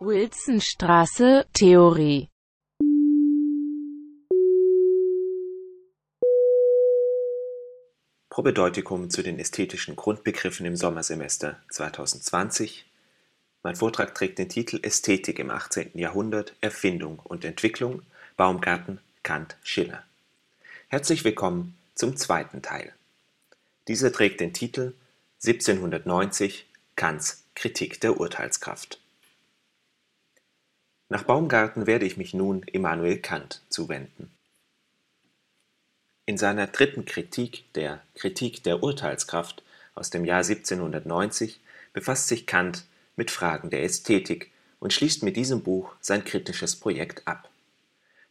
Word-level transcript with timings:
Wilsonstraße, 0.00 1.46
Theorie 1.52 2.28
Probedeutikum 8.28 9.08
zu 9.08 9.22
den 9.22 9.38
ästhetischen 9.38 9.94
Grundbegriffen 9.94 10.66
im 10.66 10.74
Sommersemester 10.74 11.60
2020. 11.70 12.84
Mein 13.62 13.76
Vortrag 13.76 14.16
trägt 14.16 14.40
den 14.40 14.48
Titel 14.48 14.80
Ästhetik 14.82 15.38
im 15.38 15.50
18. 15.50 15.92
Jahrhundert, 15.94 16.54
Erfindung 16.60 17.20
und 17.20 17.44
Entwicklung, 17.44 18.02
Baumgarten, 18.36 18.98
Kant, 19.22 19.56
Schiller. 19.62 20.02
Herzlich 20.88 21.22
willkommen 21.22 21.78
zum 21.94 22.16
zweiten 22.16 22.62
Teil. 22.62 22.92
Dieser 23.86 24.12
trägt 24.12 24.40
den 24.40 24.52
Titel 24.52 24.94
1790 25.44 26.66
Kants 26.96 27.44
Kritik 27.54 28.00
der 28.00 28.18
Urteilskraft. 28.18 28.98
Nach 31.14 31.22
Baumgarten 31.22 31.86
werde 31.86 32.06
ich 32.06 32.16
mich 32.16 32.34
nun 32.34 32.64
Immanuel 32.64 33.18
Kant 33.18 33.62
zuwenden. 33.68 34.32
In 36.26 36.36
seiner 36.36 36.66
dritten 36.66 37.04
Kritik, 37.04 37.72
der 37.74 38.02
Kritik 38.16 38.64
der 38.64 38.82
Urteilskraft 38.82 39.62
aus 39.94 40.10
dem 40.10 40.24
Jahr 40.24 40.38
1790, 40.38 41.60
befasst 41.92 42.26
sich 42.26 42.48
Kant 42.48 42.82
mit 43.14 43.30
Fragen 43.30 43.70
der 43.70 43.84
Ästhetik 43.84 44.50
und 44.80 44.92
schließt 44.92 45.22
mit 45.22 45.36
diesem 45.36 45.62
Buch 45.62 45.94
sein 46.00 46.24
kritisches 46.24 46.74
Projekt 46.74 47.28
ab. 47.28 47.48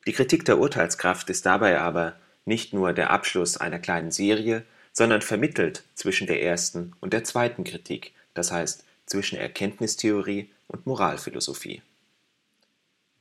Die 0.05 0.11
Kritik 0.11 0.43
der 0.43 0.59
Urteilskraft 0.59 1.29
ist 1.29 1.45
dabei 1.45 1.79
aber 1.79 2.17
nicht 2.43 2.73
nur 2.73 2.91
der 2.91 3.11
Abschluss 3.11 3.55
einer 3.55 3.79
kleinen 3.79 4.11
Serie, 4.11 4.65
sondern 4.91 5.21
vermittelt 5.21 5.83
zwischen 5.95 6.27
der 6.27 6.43
ersten 6.43 6.91
und 6.99 7.13
der 7.13 7.23
zweiten 7.23 7.63
Kritik, 7.63 8.11
das 8.33 8.51
heißt 8.51 8.83
zwischen 9.05 9.37
Erkenntnistheorie 9.37 10.49
und 10.67 10.85
Moralphilosophie 10.85 11.81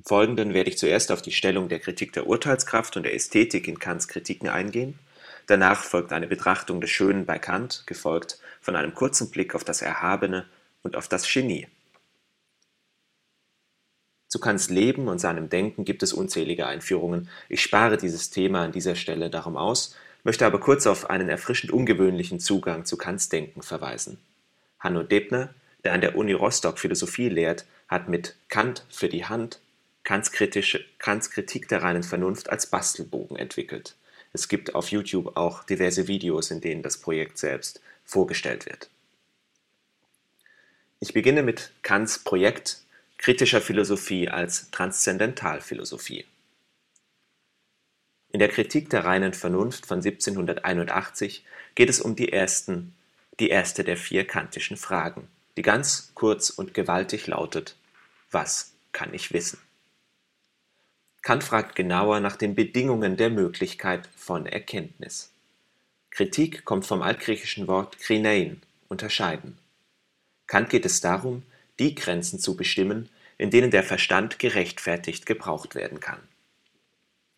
Folgenden 0.04 0.52
werde 0.52 0.70
ich 0.70 0.78
zuerst 0.78 1.12
auf 1.12 1.22
die 1.22 1.32
Stellung 1.32 1.68
der 1.68 1.78
Kritik 1.78 2.12
der 2.12 2.26
Urteilskraft 2.26 2.96
und 2.96 3.04
der 3.04 3.14
Ästhetik 3.14 3.68
in 3.68 3.78
Kants 3.78 4.08
Kritiken 4.08 4.48
eingehen, 4.48 4.98
danach 5.46 5.84
folgt 5.84 6.12
eine 6.12 6.26
Betrachtung 6.26 6.80
des 6.80 6.90
Schönen 6.90 7.24
bei 7.24 7.38
Kant, 7.38 7.84
gefolgt 7.86 8.38
von 8.60 8.74
einem 8.74 8.94
kurzen 8.94 9.30
Blick 9.30 9.54
auf 9.54 9.64
das 9.64 9.80
Erhabene 9.80 10.46
und 10.82 10.96
auf 10.96 11.08
das 11.08 11.32
Genie. 11.32 11.68
Zu 14.28 14.40
Kants 14.40 14.70
Leben 14.70 15.08
und 15.08 15.18
seinem 15.18 15.50
Denken 15.50 15.84
gibt 15.84 16.02
es 16.02 16.12
unzählige 16.12 16.66
Einführungen. 16.66 17.28
Ich 17.48 17.62
spare 17.62 17.96
dieses 17.96 18.30
Thema 18.30 18.64
an 18.64 18.72
dieser 18.72 18.94
Stelle 18.96 19.30
darum 19.30 19.56
aus, 19.56 19.94
möchte 20.24 20.46
aber 20.46 20.58
kurz 20.58 20.86
auf 20.86 21.10
einen 21.10 21.28
erfrischend 21.28 21.72
ungewöhnlichen 21.72 22.40
Zugang 22.40 22.84
zu 22.86 22.96
Kants 22.96 23.28
Denken 23.28 23.62
verweisen. 23.62 24.18
Hanno 24.80 25.02
Debner, 25.02 25.54
der 25.84 25.92
an 25.92 26.00
der 26.00 26.16
Uni 26.16 26.32
Rostock 26.32 26.78
Philosophie 26.78 27.28
lehrt, 27.28 27.66
hat 27.88 28.08
mit 28.08 28.36
Kant 28.48 28.84
für 28.88 29.08
die 29.08 29.26
Hand 29.26 29.60
Kants 30.04 30.32
Kritik 30.32 31.68
der 31.68 31.82
reinen 31.82 32.02
Vernunft 32.02 32.50
als 32.50 32.66
Bastelbogen 32.66 33.36
entwickelt. 33.36 33.96
Es 34.32 34.48
gibt 34.48 34.74
auf 34.74 34.90
YouTube 34.90 35.36
auch 35.36 35.64
diverse 35.64 36.08
Videos, 36.08 36.50
in 36.50 36.60
denen 36.60 36.82
das 36.82 36.98
Projekt 36.98 37.38
selbst 37.38 37.80
vorgestellt 38.04 38.66
wird. 38.66 38.90
Ich 41.00 41.12
beginne 41.12 41.42
mit 41.42 41.72
Kants 41.82 42.18
Projekt 42.18 42.82
kritischer 43.18 43.60
Philosophie 43.60 44.28
als 44.28 44.70
Transzendentalphilosophie. 44.70 46.24
In 48.32 48.38
der 48.38 48.48
Kritik 48.48 48.88
der 48.90 49.04
reinen 49.04 49.34
Vernunft 49.34 49.86
von 49.86 49.98
1781 49.98 51.44
geht 51.74 51.90
es 51.90 52.00
um 52.00 52.16
die, 52.16 52.32
ersten, 52.32 52.94
die 53.38 53.50
erste 53.50 53.84
der 53.84 53.96
vier 53.96 54.26
kantischen 54.26 54.76
Fragen, 54.76 55.28
die 55.56 55.62
ganz 55.62 56.12
kurz 56.14 56.50
und 56.50 56.72
gewaltig 56.72 57.26
lautet: 57.26 57.76
Was 58.30 58.72
kann 58.92 59.12
ich 59.12 59.32
wissen? 59.32 59.58
Kant 61.22 61.44
fragt 61.44 61.76
genauer 61.76 62.18
nach 62.18 62.34
den 62.34 62.56
Bedingungen 62.56 63.16
der 63.16 63.30
Möglichkeit 63.30 64.08
von 64.16 64.44
Erkenntnis. 64.44 65.30
Kritik 66.10 66.64
kommt 66.64 66.84
vom 66.84 67.00
altgriechischen 67.00 67.68
Wort 67.68 67.96
krinein 68.00 68.60
(unterscheiden). 68.88 69.56
Kant 70.48 70.68
geht 70.68 70.84
es 70.84 71.00
darum, 71.00 71.44
die 71.78 71.94
Grenzen 71.94 72.40
zu 72.40 72.56
bestimmen, 72.56 73.08
in 73.38 73.50
denen 73.50 73.70
der 73.70 73.84
Verstand 73.84 74.40
gerechtfertigt 74.40 75.24
gebraucht 75.24 75.76
werden 75.76 76.00
kann. 76.00 76.18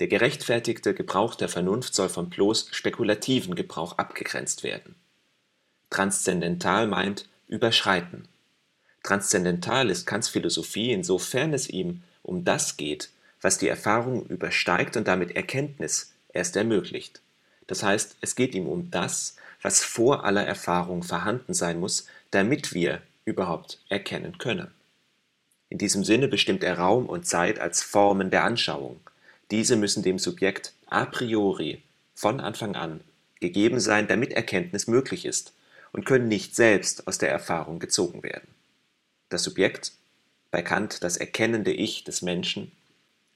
Der 0.01 0.09
gerechtfertigte 0.09 0.95
Gebrauch 0.95 1.35
der 1.35 1.51
Vernunft 1.51 1.95
soll 1.95 2.09
vom 2.09 2.31
bloß 2.31 2.69
spekulativen 2.73 3.55
Gebrauch 3.55 3.99
abgegrenzt 3.99 4.63
werden. 4.63 4.95
Transzendental 5.91 6.87
meint 6.87 7.29
überschreiten. 7.49 8.29
Transzendental 9.03 9.91
ist 9.91 10.07
Kants 10.07 10.31
Philosophie, 10.31 10.91
insofern 10.91 11.53
es 11.53 11.69
ihm 11.69 12.03
um 12.23 12.45
das 12.45 12.79
geht 12.79 13.11
was 13.45 13.59
die 13.59 13.69
Erfahrung 13.69 14.25
übersteigt 14.25 14.97
und 14.97 15.07
damit 15.07 15.37
Erkenntnis 15.37 16.15
erst 16.33 16.57
ermöglicht. 16.57 17.21
Das 17.67 17.83
heißt, 17.83 18.17
es 18.23 18.37
geht 18.37 18.55
ihm 18.55 18.67
um 18.67 18.91
das, 18.91 19.37
was 19.61 19.85
vor 19.85 20.25
aller 20.25 20.47
Erfahrung 20.47 21.03
vorhanden 21.03 21.53
sein 21.53 21.79
muss, 21.79 22.07
damit 22.31 22.73
wir 22.73 23.03
überhaupt 23.27 23.81
erkennen 23.91 24.39
können. 24.39 24.69
In 25.69 25.77
diesem 25.77 26.05
Sinne 26.05 26.27
bestimmt 26.27 26.65
er 26.65 26.79
Raum 26.79 27.05
und 27.05 27.27
Zeit 27.27 27.59
als 27.59 27.83
Formen 27.83 28.31
der 28.31 28.45
Anschauung. 28.45 28.99
Diese 29.51 29.77
müssen 29.77 30.03
dem 30.03 30.19
Subjekt 30.19 30.73
a 30.87 31.05
priori 31.05 31.83
von 32.15 32.41
Anfang 32.41 32.77
an 32.77 33.01
gegeben 33.41 33.79
sein, 33.79 34.09
damit 34.09 34.33
Erkenntnis 34.33 34.87
möglich 34.87 35.27
ist 35.27 35.53
und 35.93 36.07
können 36.07 36.29
nicht 36.29 36.57
selbst 36.57 37.07
aus 37.07 37.19
der 37.19 37.29
Erfahrung 37.29 37.79
gezogen 37.79 38.23
werden. 38.23 38.49
Das 39.29 39.43
Subjekt, 39.43 39.93
bei 40.51 40.63
Kant 40.63 41.05
das 41.05 41.19
erkennende 41.19 41.73
Ich 41.73 42.05
des 42.05 42.23
Menschen, 42.23 42.73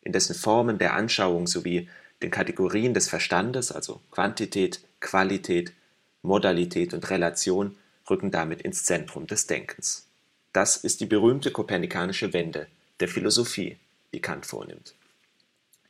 in 0.08 0.12
dessen 0.12 0.34
Formen 0.34 0.78
der 0.78 0.94
Anschauung 0.94 1.46
sowie 1.46 1.86
den 2.22 2.30
Kategorien 2.30 2.94
des 2.94 3.10
Verstandes, 3.10 3.70
also 3.70 4.00
Quantität, 4.10 4.80
Qualität, 5.00 5.74
Modalität 6.22 6.94
und 6.94 7.10
Relation, 7.10 7.76
rücken 8.08 8.30
damit 8.30 8.62
ins 8.62 8.84
Zentrum 8.84 9.26
des 9.26 9.46
Denkens. 9.46 10.06
Das 10.54 10.78
ist 10.78 11.00
die 11.00 11.06
berühmte 11.06 11.50
kopernikanische 11.50 12.32
Wende 12.32 12.68
der 13.00 13.08
Philosophie, 13.08 13.76
die 14.14 14.20
Kant 14.20 14.46
vornimmt. 14.46 14.94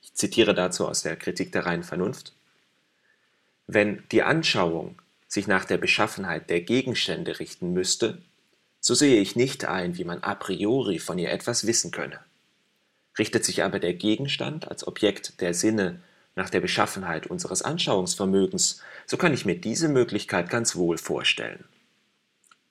Ich 0.02 0.12
zitiere 0.14 0.52
dazu 0.52 0.88
aus 0.88 1.02
der 1.02 1.14
Kritik 1.14 1.52
der 1.52 1.64
reinen 1.64 1.84
Vernunft. 1.84 2.32
Wenn 3.68 4.02
die 4.10 4.24
Anschauung 4.24 4.96
sich 5.28 5.46
nach 5.46 5.64
der 5.64 5.78
Beschaffenheit 5.78 6.50
der 6.50 6.62
Gegenstände 6.62 7.38
richten 7.38 7.72
müsste, 7.72 8.20
so 8.80 8.94
sehe 8.94 9.20
ich 9.20 9.36
nicht 9.36 9.64
ein, 9.64 9.96
wie 9.96 10.04
man 10.04 10.24
a 10.24 10.34
priori 10.34 10.98
von 10.98 11.20
ihr 11.20 11.30
etwas 11.30 11.68
wissen 11.68 11.92
könne. 11.92 12.18
Richtet 13.18 13.44
sich 13.44 13.62
aber 13.64 13.80
der 13.80 13.94
Gegenstand 13.94 14.68
als 14.68 14.86
Objekt 14.86 15.40
der 15.40 15.54
Sinne 15.54 16.00
nach 16.36 16.50
der 16.50 16.60
Beschaffenheit 16.60 17.26
unseres 17.26 17.62
Anschauungsvermögens, 17.62 18.80
so 19.06 19.16
kann 19.16 19.34
ich 19.34 19.44
mir 19.44 19.56
diese 19.56 19.88
Möglichkeit 19.88 20.50
ganz 20.50 20.76
wohl 20.76 20.96
vorstellen. 20.96 21.64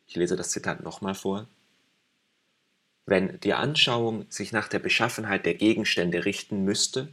Ich 0.08 0.16
lese 0.16 0.38
das 0.38 0.52
Zitat 0.52 0.84
nochmal 0.84 1.16
vor. 1.16 1.48
Wenn 3.06 3.40
die 3.42 3.54
Anschauung 3.54 4.26
sich 4.30 4.54
nach 4.54 4.70
der 4.70 4.80
Beschaffenheit 4.80 5.46
der 5.46 5.56
Gegenstände 5.56 6.24
richten 6.26 6.64
müsste, 6.64 7.10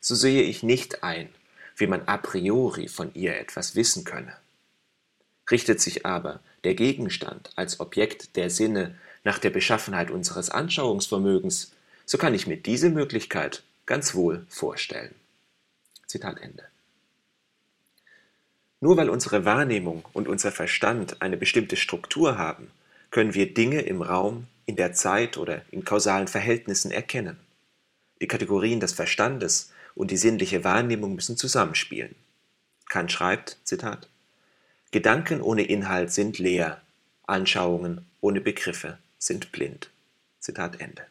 so 0.00 0.14
sehe 0.14 0.42
ich 0.42 0.62
nicht 0.62 1.02
ein, 1.02 1.30
wie 1.76 1.86
man 1.86 2.02
a 2.06 2.18
priori 2.18 2.88
von 2.88 3.12
ihr 3.14 3.38
etwas 3.38 3.74
wissen 3.74 4.04
könne. 4.04 4.36
Richtet 5.50 5.80
sich 5.80 6.04
aber 6.04 6.40
der 6.64 6.74
Gegenstand 6.74 7.50
als 7.56 7.80
Objekt 7.80 8.36
der 8.36 8.50
Sinne 8.50 8.96
nach 9.24 9.38
der 9.38 9.50
Beschaffenheit 9.50 10.10
unseres 10.10 10.50
Anschauungsvermögens, 10.50 11.72
so 12.06 12.16
kann 12.18 12.34
ich 12.34 12.46
mir 12.46 12.56
diese 12.56 12.88
Möglichkeit 12.88 13.62
ganz 13.84 14.14
wohl 14.14 14.46
vorstellen. 14.48 15.14
Zitat 16.06 16.40
Ende. 16.40 16.64
Nur 18.80 18.96
weil 18.96 19.10
unsere 19.10 19.44
Wahrnehmung 19.44 20.04
und 20.12 20.28
unser 20.28 20.52
Verstand 20.52 21.20
eine 21.20 21.36
bestimmte 21.36 21.76
Struktur 21.76 22.38
haben, 22.38 22.70
können 23.10 23.34
wir 23.34 23.52
Dinge 23.52 23.82
im 23.82 24.02
Raum, 24.02 24.46
in 24.66 24.76
der 24.76 24.92
Zeit 24.92 25.36
oder 25.36 25.62
in 25.70 25.84
kausalen 25.84 26.28
Verhältnissen 26.28 26.90
erkennen. 26.90 27.38
Die 28.20 28.28
Kategorien 28.28 28.80
des 28.80 28.92
Verstandes 28.92 29.72
und 29.94 30.10
die 30.10 30.16
sinnliche 30.16 30.64
Wahrnehmung 30.64 31.14
müssen 31.14 31.36
zusammenspielen. 31.36 32.14
Kant 32.88 33.10
schreibt, 33.10 33.58
Zitat, 33.64 34.08
Gedanken 34.92 35.40
ohne 35.40 35.62
Inhalt 35.62 36.12
sind 36.12 36.38
leer, 36.38 36.80
Anschauungen 37.26 38.06
ohne 38.20 38.40
Begriffe 38.40 38.98
sind 39.18 39.52
blind. 39.52 39.90
Zitat 40.38 40.80
Ende. 40.80 41.02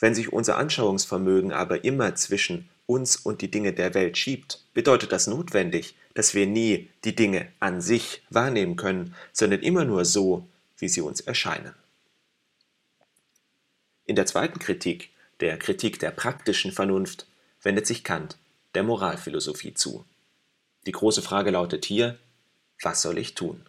Wenn 0.00 0.14
sich 0.14 0.32
unser 0.32 0.56
Anschauungsvermögen 0.56 1.52
aber 1.52 1.84
immer 1.84 2.14
zwischen 2.14 2.68
uns 2.86 3.16
und 3.16 3.42
die 3.42 3.50
Dinge 3.50 3.74
der 3.74 3.94
Welt 3.94 4.16
schiebt, 4.16 4.64
bedeutet 4.72 5.12
das 5.12 5.26
notwendig, 5.26 5.94
dass 6.14 6.34
wir 6.34 6.46
nie 6.46 6.88
die 7.04 7.14
Dinge 7.14 7.52
an 7.60 7.80
sich 7.80 8.22
wahrnehmen 8.30 8.76
können, 8.76 9.14
sondern 9.32 9.60
immer 9.60 9.84
nur 9.84 10.04
so, 10.04 10.48
wie 10.78 10.88
sie 10.88 11.02
uns 11.02 11.20
erscheinen. 11.20 11.74
In 14.06 14.16
der 14.16 14.26
zweiten 14.26 14.58
Kritik, 14.58 15.10
der 15.38 15.58
Kritik 15.58 16.00
der 16.00 16.10
praktischen 16.10 16.72
Vernunft, 16.72 17.26
wendet 17.62 17.86
sich 17.86 18.02
Kant 18.02 18.38
der 18.74 18.82
Moralphilosophie 18.82 19.74
zu. 19.74 20.04
Die 20.86 20.92
große 20.92 21.22
Frage 21.22 21.50
lautet 21.50 21.84
hier, 21.84 22.18
was 22.82 23.02
soll 23.02 23.18
ich 23.18 23.34
tun? 23.34 23.66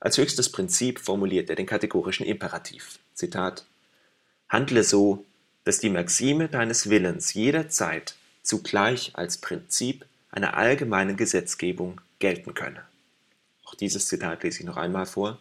Als 0.00 0.18
höchstes 0.18 0.50
Prinzip 0.50 0.98
formuliert 0.98 1.48
er 1.48 1.56
den 1.56 1.66
kategorischen 1.66 2.26
Imperativ. 2.26 2.98
Zitat 3.14 3.64
Handle 4.54 4.84
so, 4.84 5.26
dass 5.64 5.80
die 5.80 5.90
Maxime 5.90 6.46
deines 6.46 6.88
Willens 6.88 7.34
jederzeit 7.34 8.14
zugleich 8.44 9.10
als 9.14 9.38
Prinzip 9.38 10.06
einer 10.30 10.56
allgemeinen 10.56 11.16
Gesetzgebung 11.16 12.00
gelten 12.20 12.54
könne. 12.54 12.84
Auch 13.64 13.74
dieses 13.74 14.06
Zitat 14.06 14.44
lese 14.44 14.60
ich 14.60 14.64
noch 14.64 14.76
einmal 14.76 15.06
vor. 15.06 15.40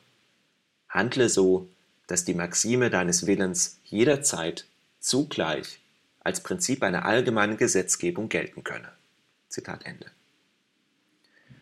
Handle 0.90 1.30
so, 1.30 1.70
dass 2.08 2.26
die 2.26 2.34
Maxime 2.34 2.90
deines 2.90 3.28
Willens 3.28 3.78
jederzeit 3.84 4.66
zugleich 5.00 5.80
als 6.22 6.42
Prinzip 6.42 6.82
einer 6.82 7.06
allgemeinen 7.06 7.58
Gesetzgebung 7.58 8.30
gelten 8.30 8.64
könne. 8.64 8.92
Zitat 9.48 9.86
Ende. 9.86 10.08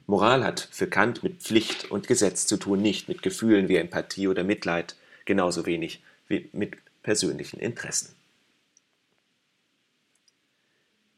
Moral 0.08 0.46
hat 0.46 0.70
für 0.72 0.88
Kant 0.88 1.22
mit 1.22 1.42
Pflicht 1.42 1.92
und 1.92 2.08
Gesetz 2.08 2.48
zu 2.48 2.56
tun, 2.56 2.82
nicht 2.82 3.10
mit 3.10 3.22
Gefühlen 3.22 3.68
wie 3.68 3.76
Empathie 3.76 4.30
oder 4.30 4.46
Mitleid, 4.46 4.96
genauso 5.26 5.66
wenig 5.66 6.02
wie 6.30 6.48
mit 6.54 6.78
persönlichen 7.04 7.60
Interessen. 7.60 8.16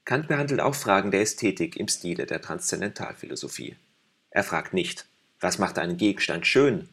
Kant 0.06 0.28
behandelt 0.28 0.60
auch 0.60 0.76
Fragen 0.76 1.12
der 1.12 1.22
Ästhetik 1.22 1.78
im 1.78 1.88
Stile 1.88 2.26
der 2.26 2.42
Transzendentalphilosophie. 2.42 3.78
Er 4.32 4.44
fragt 4.44 4.74
nicht, 4.74 5.06
was 5.40 5.60
macht 5.60 5.80
einen 5.80 5.98
Gegenstand 5.98 6.46
schön, 6.46 6.90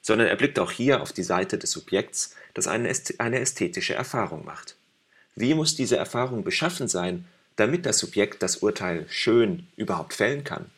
sondern 0.00 0.28
er 0.28 0.36
blickt 0.36 0.58
auch 0.58 0.70
hier 0.70 1.02
auf 1.02 1.12
die 1.12 1.22
Seite 1.22 1.58
des 1.58 1.70
Subjekts, 1.72 2.34
das 2.54 2.66
eine 2.66 3.40
ästhetische 3.40 3.94
Erfahrung 3.94 4.44
macht. 4.44 4.76
Wie 5.34 5.54
muss 5.54 5.76
diese 5.76 5.96
Erfahrung 5.96 6.44
beschaffen 6.44 6.88
sein, 6.88 7.26
damit 7.56 7.86
das 7.86 7.98
Subjekt 7.98 8.42
das 8.42 8.58
Urteil 8.58 9.06
schön 9.08 9.66
überhaupt 9.76 10.14
fällen 10.14 10.44
kann? 10.44 10.70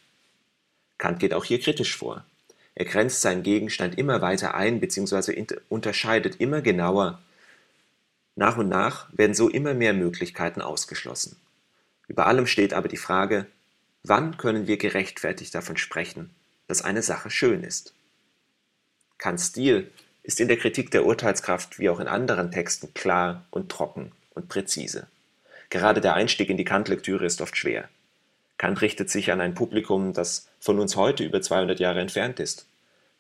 Kant 0.99 1.21
geht 1.21 1.35
auch 1.35 1.45
hier 1.45 1.61
kritisch 1.61 1.97
vor. 1.97 2.25
Er 2.75 2.85
grenzt 2.85 3.21
seinen 3.21 3.43
Gegenstand 3.43 3.99
immer 3.99 4.23
weiter 4.23 4.55
ein 4.55 4.81
bzw. 4.81 5.45
unterscheidet 5.69 6.41
immer 6.41 6.63
genauer. 6.63 7.21
Nach 8.37 8.59
und 8.59 8.69
nach 8.69 9.09
werden 9.13 9.35
so 9.35 9.49
immer 9.49 9.73
mehr 9.73 9.95
Möglichkeiten 9.95 10.61
ausgeschlossen. 10.61 11.37
Über 12.07 12.27
allem 12.27 12.47
steht 12.47 12.75
aber 12.75 12.87
die 12.87 12.99
Frage, 12.99 13.47
wann 14.05 14.37
können 14.37 14.67
wir 14.67 14.77
gerechtfertigt 14.77 15.55
davon 15.55 15.79
sprechen, 15.79 16.31
dass 16.69 16.83
eine 16.83 17.03
Sache 17.03 17.31
schön 17.31 17.65
ist? 17.65 17.95
Kants 19.17 19.47
Stil 19.47 19.91
ist 20.23 20.39
in 20.39 20.49
der 20.49 20.59
Kritik 20.59 20.91
der 20.91 21.07
Urteilskraft 21.07 21.79
wie 21.79 21.89
auch 21.89 21.99
in 21.99 22.09
anderen 22.09 22.53
Texten 22.53 22.93
klar 22.93 23.47
und 23.51 23.71
trocken 23.73 24.13
und 24.35 24.49
präzise. 24.49 25.07
Gerade 25.71 26.03
der 26.03 26.15
Einstieg 26.15 26.51
in 26.51 26.59
die 26.59 26.65
Kant-Lektüre 26.65 27.25
ist 27.25 27.41
oft 27.41 27.57
schwer. 27.57 27.89
Kant 28.59 28.83
richtet 28.83 29.09
sich 29.09 29.33
an 29.33 29.41
ein 29.41 29.55
Publikum, 29.55 30.13
das 30.13 30.49
von 30.61 30.79
uns 30.79 30.97
heute 30.97 31.25
über 31.25 31.41
200 31.41 31.81
Jahre 31.81 32.01
entfernt 32.01 32.39
ist. 32.39 32.67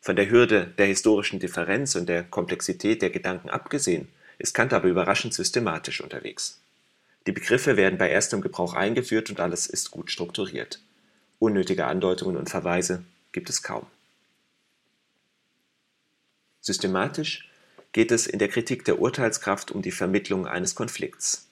Von 0.00 0.16
der 0.16 0.30
Hürde 0.30 0.66
der 0.78 0.86
historischen 0.86 1.40
Differenz 1.40 1.94
und 1.94 2.06
der 2.06 2.22
Komplexität 2.22 3.00
der 3.02 3.10
Gedanken 3.10 3.48
abgesehen, 3.48 4.08
ist 4.38 4.54
Kant 4.54 4.72
aber 4.72 4.88
überraschend 4.88 5.34
systematisch 5.34 6.00
unterwegs. 6.00 6.60
Die 7.26 7.32
Begriffe 7.32 7.76
werden 7.76 7.98
bei 7.98 8.08
erstem 8.08 8.40
Gebrauch 8.40 8.74
eingeführt 8.74 9.30
und 9.30 9.40
alles 9.40 9.66
ist 9.66 9.90
gut 9.90 10.10
strukturiert. 10.10 10.80
Unnötige 11.38 11.86
Andeutungen 11.86 12.36
und 12.36 12.48
Verweise 12.48 13.04
gibt 13.32 13.50
es 13.50 13.62
kaum. 13.62 13.86
Systematisch 16.60 17.48
geht 17.92 18.12
es 18.12 18.26
in 18.26 18.38
der 18.38 18.48
Kritik 18.48 18.84
der 18.84 18.98
Urteilskraft 18.98 19.70
um 19.70 19.82
die 19.82 19.90
Vermittlung 19.90 20.46
eines 20.46 20.74
Konflikts. 20.74 21.48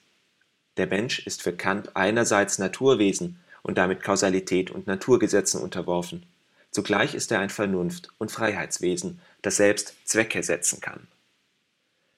Der 0.77 0.87
Mensch 0.87 1.25
ist 1.25 1.41
für 1.41 1.53
Kant 1.53 1.95
einerseits 1.95 2.59
Naturwesen 2.59 3.39
und 3.63 3.77
damit 3.77 4.03
Kausalität 4.03 4.71
und 4.71 4.87
Naturgesetzen 4.87 5.61
unterworfen. 5.61 6.25
Zugleich 6.71 7.15
ist 7.15 7.31
er 7.31 7.39
ein 7.39 7.49
Vernunft- 7.49 8.09
und 8.17 8.31
Freiheitswesen, 8.31 9.21
das 9.41 9.57
selbst 9.57 9.95
Zwecke 10.03 10.43
setzen 10.43 10.81
kann. 10.81 11.07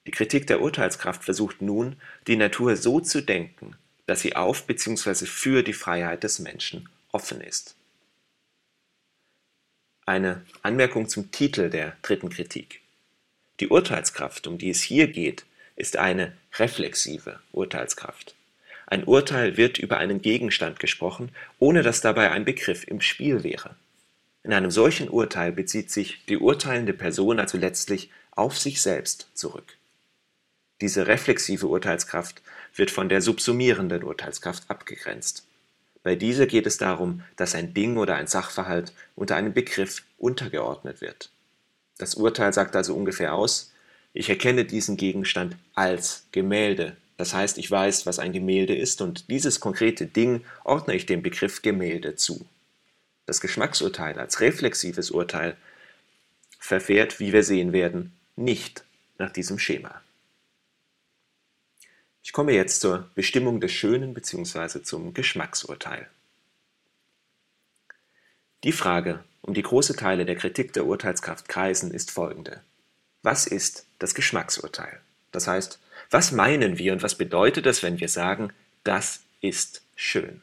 Die 0.06 0.10
Kritik 0.10 0.46
der 0.46 0.60
Urteilskraft 0.60 1.24
versucht 1.24 1.60
nun, 1.62 1.96
die 2.26 2.36
Natur 2.36 2.76
so 2.76 3.00
zu 3.00 3.20
denken, 3.20 3.76
dass 4.06 4.20
sie 4.20 4.36
auf 4.36 4.66
bzw. 4.66 5.26
für 5.26 5.62
die 5.62 5.74
Freiheit 5.74 6.24
des 6.24 6.38
Menschen 6.38 6.88
offen 7.12 7.40
ist. 7.40 7.76
Eine 10.06 10.46
Anmerkung 10.62 11.08
zum 11.08 11.30
Titel 11.30 11.68
der 11.68 11.96
dritten 12.00 12.30
Kritik. 12.30 12.80
Die 13.60 13.68
Urteilskraft, 13.68 14.46
um 14.46 14.56
die 14.56 14.70
es 14.70 14.80
hier 14.80 15.08
geht, 15.08 15.44
ist 15.76 15.96
eine 15.96 16.32
reflexive 16.58 17.40
Urteilskraft. 17.52 18.34
Ein 18.86 19.04
Urteil 19.04 19.58
wird 19.58 19.78
über 19.78 19.98
einen 19.98 20.22
Gegenstand 20.22 20.80
gesprochen, 20.80 21.30
ohne 21.58 21.82
dass 21.82 22.00
dabei 22.00 22.30
ein 22.30 22.46
Begriff 22.46 22.88
im 22.88 23.02
Spiel 23.02 23.44
wäre. 23.44 23.76
In 24.42 24.54
einem 24.54 24.70
solchen 24.70 25.10
Urteil 25.10 25.52
bezieht 25.52 25.90
sich 25.90 26.24
die 26.26 26.38
urteilende 26.38 26.94
Person 26.94 27.38
also 27.38 27.58
letztlich 27.58 28.10
auf 28.30 28.56
sich 28.56 28.80
selbst 28.80 29.28
zurück. 29.34 29.76
Diese 30.80 31.06
reflexive 31.06 31.66
Urteilskraft 31.66 32.40
wird 32.74 32.90
von 32.90 33.08
der 33.08 33.20
subsumierenden 33.20 34.04
Urteilskraft 34.04 34.64
abgegrenzt. 34.68 35.44
Bei 36.02 36.14
dieser 36.14 36.46
geht 36.46 36.66
es 36.66 36.78
darum, 36.78 37.22
dass 37.36 37.54
ein 37.54 37.74
Ding 37.74 37.96
oder 37.96 38.14
ein 38.14 38.28
Sachverhalt 38.28 38.92
unter 39.16 39.36
einem 39.36 39.52
Begriff 39.52 40.04
untergeordnet 40.16 41.00
wird. 41.00 41.30
Das 41.98 42.14
Urteil 42.14 42.52
sagt 42.52 42.76
also 42.76 42.94
ungefähr 42.94 43.34
aus, 43.34 43.72
ich 44.14 44.30
erkenne 44.30 44.64
diesen 44.64 44.96
Gegenstand 44.96 45.56
als 45.74 46.24
Gemälde 46.32 46.96
das 47.18 47.34
heißt, 47.34 47.58
ich 47.58 47.68
weiß, 47.68 48.06
was 48.06 48.20
ein 48.20 48.32
Gemälde 48.32 48.76
ist 48.76 49.02
und 49.02 49.28
dieses 49.28 49.58
konkrete 49.58 50.06
Ding 50.06 50.44
ordne 50.64 50.94
ich 50.94 51.04
dem 51.04 51.20
Begriff 51.20 51.62
Gemälde 51.62 52.14
zu. 52.14 52.46
Das 53.26 53.40
Geschmacksurteil 53.40 54.18
als 54.18 54.40
reflexives 54.40 55.10
Urteil 55.10 55.56
verfährt, 56.60 57.18
wie 57.18 57.32
wir 57.32 57.42
sehen 57.42 57.72
werden, 57.72 58.12
nicht 58.36 58.84
nach 59.18 59.32
diesem 59.32 59.58
Schema. 59.58 60.00
Ich 62.28 62.34
komme 62.34 62.52
jetzt 62.52 62.82
zur 62.82 63.08
Bestimmung 63.14 63.58
des 63.58 63.72
Schönen 63.72 64.12
bzw. 64.12 64.82
zum 64.82 65.14
Geschmacksurteil. 65.14 66.10
Die 68.64 68.72
Frage, 68.72 69.24
um 69.40 69.54
die 69.54 69.62
große 69.62 69.96
Teile 69.96 70.26
der 70.26 70.36
Kritik 70.36 70.74
der 70.74 70.84
Urteilskraft 70.84 71.48
kreisen, 71.48 71.90
ist 71.90 72.10
folgende. 72.10 72.60
Was 73.22 73.46
ist 73.46 73.86
das 73.98 74.14
Geschmacksurteil? 74.14 75.00
Das 75.32 75.46
heißt, 75.46 75.80
was 76.10 76.30
meinen 76.30 76.76
wir 76.76 76.92
und 76.92 77.02
was 77.02 77.14
bedeutet 77.14 77.64
das, 77.64 77.82
wenn 77.82 77.98
wir 77.98 78.10
sagen, 78.10 78.52
das 78.84 79.22
ist 79.40 79.80
schön? 79.96 80.42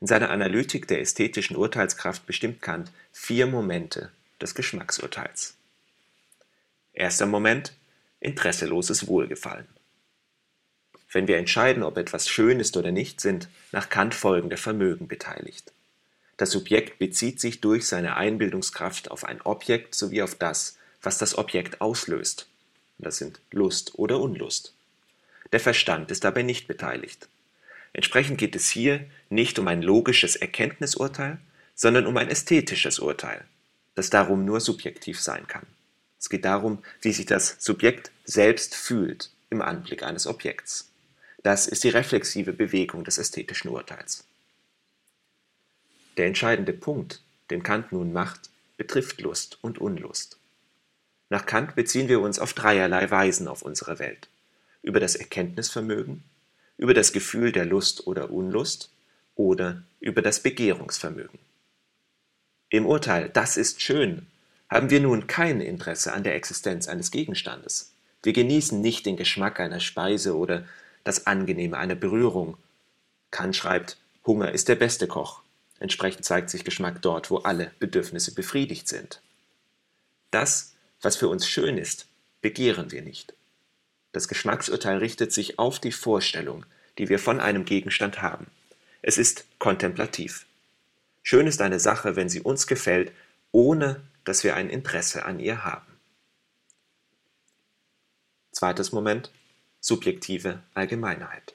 In 0.00 0.06
seiner 0.06 0.30
Analytik 0.30 0.88
der 0.88 1.02
ästhetischen 1.02 1.54
Urteilskraft 1.54 2.24
bestimmt 2.24 2.62
Kant 2.62 2.90
vier 3.12 3.46
Momente 3.46 4.10
des 4.40 4.54
Geschmacksurteils. 4.54 5.54
Erster 6.94 7.26
Moment 7.26 7.74
interesseloses 8.20 9.06
Wohlgefallen. 9.06 9.68
Wenn 11.12 11.28
wir 11.28 11.36
entscheiden, 11.36 11.82
ob 11.82 11.98
etwas 11.98 12.28
schön 12.28 12.58
ist 12.58 12.76
oder 12.76 12.90
nicht, 12.90 13.20
sind 13.20 13.48
nach 13.70 13.90
Kant 13.90 14.14
folgende 14.14 14.56
Vermögen 14.56 15.08
beteiligt. 15.08 15.72
Das 16.38 16.50
Subjekt 16.50 16.98
bezieht 16.98 17.38
sich 17.38 17.60
durch 17.60 17.86
seine 17.86 18.16
Einbildungskraft 18.16 19.10
auf 19.10 19.24
ein 19.24 19.42
Objekt 19.42 19.94
sowie 19.94 20.22
auf 20.22 20.34
das, 20.34 20.78
was 21.02 21.18
das 21.18 21.36
Objekt 21.36 21.82
auslöst. 21.82 22.48
Das 22.98 23.18
sind 23.18 23.40
Lust 23.50 23.98
oder 23.98 24.20
Unlust. 24.20 24.74
Der 25.52 25.60
Verstand 25.60 26.10
ist 26.10 26.24
dabei 26.24 26.42
nicht 26.42 26.66
beteiligt. 26.66 27.28
Entsprechend 27.92 28.38
geht 28.38 28.56
es 28.56 28.70
hier 28.70 29.04
nicht 29.28 29.58
um 29.58 29.68
ein 29.68 29.82
logisches 29.82 30.34
Erkenntnisurteil, 30.36 31.38
sondern 31.74 32.06
um 32.06 32.16
ein 32.16 32.28
ästhetisches 32.28 32.98
Urteil, 32.98 33.44
das 33.94 34.08
darum 34.08 34.46
nur 34.46 34.60
subjektiv 34.60 35.20
sein 35.20 35.46
kann. 35.46 35.66
Es 36.18 36.30
geht 36.30 36.46
darum, 36.46 36.82
wie 37.02 37.12
sich 37.12 37.26
das 37.26 37.56
Subjekt 37.58 38.10
selbst 38.24 38.74
fühlt 38.74 39.30
im 39.50 39.60
Anblick 39.60 40.02
eines 40.04 40.26
Objekts. 40.26 40.91
Das 41.42 41.66
ist 41.66 41.84
die 41.84 41.88
reflexive 41.88 42.52
Bewegung 42.52 43.04
des 43.04 43.18
ästhetischen 43.18 43.70
Urteils. 43.70 44.24
Der 46.16 46.26
entscheidende 46.26 46.72
Punkt, 46.72 47.22
den 47.50 47.62
Kant 47.62 47.92
nun 47.92 48.12
macht, 48.12 48.50
betrifft 48.76 49.20
Lust 49.20 49.58
und 49.62 49.78
Unlust. 49.78 50.38
Nach 51.30 51.46
Kant 51.46 51.74
beziehen 51.74 52.08
wir 52.08 52.20
uns 52.20 52.38
auf 52.38 52.52
dreierlei 52.52 53.10
Weisen 53.10 53.48
auf 53.48 53.62
unsere 53.62 53.98
Welt. 53.98 54.28
Über 54.82 55.00
das 55.00 55.14
Erkenntnisvermögen, 55.14 56.22
über 56.76 56.94
das 56.94 57.12
Gefühl 57.12 57.52
der 57.52 57.64
Lust 57.64 58.06
oder 58.06 58.30
Unlust 58.30 58.90
oder 59.34 59.82
über 60.00 60.20
das 60.22 60.40
Begehrungsvermögen. 60.40 61.38
Im 62.68 62.86
Urteil 62.86 63.28
Das 63.28 63.56
ist 63.56 63.80
schön 63.80 64.26
haben 64.72 64.88
wir 64.88 65.00
nun 65.00 65.26
kein 65.26 65.60
Interesse 65.60 66.14
an 66.14 66.22
der 66.22 66.34
Existenz 66.34 66.88
eines 66.88 67.10
Gegenstandes. 67.10 67.92
Wir 68.22 68.32
genießen 68.32 68.80
nicht 68.80 69.04
den 69.04 69.18
Geschmack 69.18 69.60
einer 69.60 69.80
Speise 69.80 70.34
oder 70.34 70.64
das 71.04 71.26
Angenehme 71.26 71.78
einer 71.78 71.94
Berührung. 71.94 72.56
Kant 73.30 73.56
schreibt, 73.56 73.98
Hunger 74.26 74.52
ist 74.52 74.68
der 74.68 74.76
beste 74.76 75.06
Koch. 75.06 75.42
Entsprechend 75.80 76.24
zeigt 76.24 76.50
sich 76.50 76.64
Geschmack 76.64 77.02
dort, 77.02 77.30
wo 77.30 77.38
alle 77.38 77.72
Bedürfnisse 77.78 78.34
befriedigt 78.34 78.88
sind. 78.88 79.20
Das 80.30 80.72
was 81.02 81.16
für 81.16 81.28
uns 81.28 81.46
schön 81.46 81.76
ist, 81.76 82.06
begehren 82.40 82.92
wir 82.92 83.02
nicht. 83.02 83.34
Das 84.12 84.28
Geschmacksurteil 84.28 84.98
richtet 84.98 85.32
sich 85.32 85.58
auf 85.58 85.80
die 85.80 85.92
Vorstellung, 85.92 86.64
die 86.98 87.08
wir 87.08 87.18
von 87.18 87.40
einem 87.40 87.64
Gegenstand 87.64 88.22
haben. 88.22 88.46
Es 89.02 89.18
ist 89.18 89.44
kontemplativ. 89.58 90.46
Schön 91.22 91.46
ist 91.46 91.60
eine 91.60 91.80
Sache, 91.80 92.16
wenn 92.16 92.28
sie 92.28 92.40
uns 92.40 92.66
gefällt, 92.66 93.12
ohne 93.50 94.00
dass 94.24 94.44
wir 94.44 94.54
ein 94.54 94.70
Interesse 94.70 95.24
an 95.24 95.40
ihr 95.40 95.64
haben. 95.64 95.86
Zweites 98.52 98.92
Moment, 98.92 99.32
subjektive 99.82 100.60
Allgemeinheit. 100.74 101.54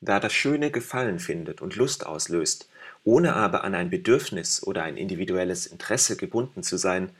Da 0.00 0.20
das 0.20 0.32
Schöne 0.32 0.70
Gefallen 0.70 1.20
findet 1.20 1.62
und 1.62 1.76
Lust 1.76 2.04
auslöst, 2.04 2.68
ohne 3.04 3.34
aber 3.34 3.64
an 3.64 3.74
ein 3.74 3.88
Bedürfnis 3.88 4.62
oder 4.62 4.82
ein 4.82 4.96
individuelles 4.96 5.66
Interesse 5.66 6.16
gebunden 6.16 6.62
zu 6.62 6.76
sein, 6.76 7.10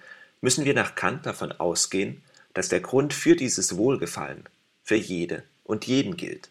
müssen 0.41 0.65
wir 0.65 0.75
nach 0.75 0.97
Kant 0.97 1.27
davon 1.27 1.53
ausgehen, 1.53 2.23
dass 2.55 2.69
der 2.69 2.81
Grund 2.81 3.15
für 3.15 3.37
dieses 3.37 3.77
Wohlgefallen 3.77 4.45
für 4.83 4.97
jede 4.97 5.45
und 5.65 5.87
jeden 5.87 6.17
gilt. 6.17 6.51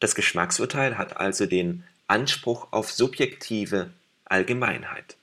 Das 0.00 0.14
Geschmacksurteil 0.14 0.98
hat 0.98 1.16
also 1.16 1.46
den 1.46 1.84
Anspruch 2.08 2.68
auf 2.72 2.90
subjektive 2.90 3.90
Allgemeinheit. 4.24 5.16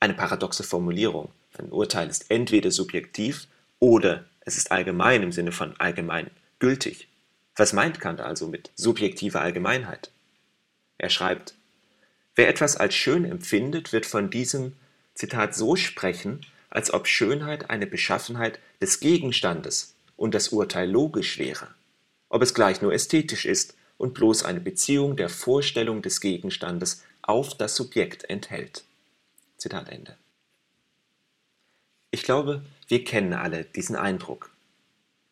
Eine 0.00 0.14
paradoxe 0.14 0.64
Formulierung. 0.64 1.30
Ein 1.56 1.70
Urteil 1.70 2.10
ist 2.10 2.30
entweder 2.30 2.70
subjektiv 2.70 3.46
oder 3.78 4.24
es 4.44 4.56
ist 4.56 4.70
allgemein 4.72 5.22
im 5.22 5.32
Sinne 5.32 5.52
von 5.52 5.74
allgemein 5.78 6.30
gültig. 6.58 7.08
Was 7.56 7.72
meint 7.72 8.00
Kant 8.00 8.20
also 8.20 8.48
mit 8.48 8.70
subjektiver 8.74 9.40
Allgemeinheit? 9.40 10.10
Er 10.98 11.10
schreibt, 11.10 11.54
wer 12.34 12.48
etwas 12.48 12.76
als 12.76 12.94
schön 12.94 13.24
empfindet, 13.24 13.92
wird 13.92 14.06
von 14.06 14.30
diesem 14.30 14.72
Zitat 15.14 15.54
so 15.54 15.76
sprechen, 15.76 16.40
als 16.70 16.92
ob 16.92 17.06
Schönheit 17.06 17.70
eine 17.70 17.86
Beschaffenheit 17.86 18.58
des 18.80 19.00
Gegenstandes 19.00 19.94
und 20.16 20.34
das 20.34 20.48
Urteil 20.48 20.90
logisch 20.90 21.38
wäre, 21.38 21.68
ob 22.28 22.42
es 22.42 22.54
gleich 22.54 22.82
nur 22.82 22.92
ästhetisch 22.92 23.44
ist 23.46 23.76
und 23.96 24.14
bloß 24.14 24.44
eine 24.44 24.60
Beziehung 24.60 25.16
der 25.16 25.28
Vorstellung 25.28 26.02
des 26.02 26.20
Gegenstandes 26.20 27.04
auf 27.22 27.56
das 27.56 27.76
Subjekt 27.76 28.28
enthält. 28.28 28.84
Zitat 29.56 29.88
Ende. 29.88 30.16
Ich 32.14 32.22
glaube, 32.22 32.62
wir 32.86 33.02
kennen 33.02 33.32
alle 33.32 33.64
diesen 33.64 33.96
Eindruck. 33.96 34.52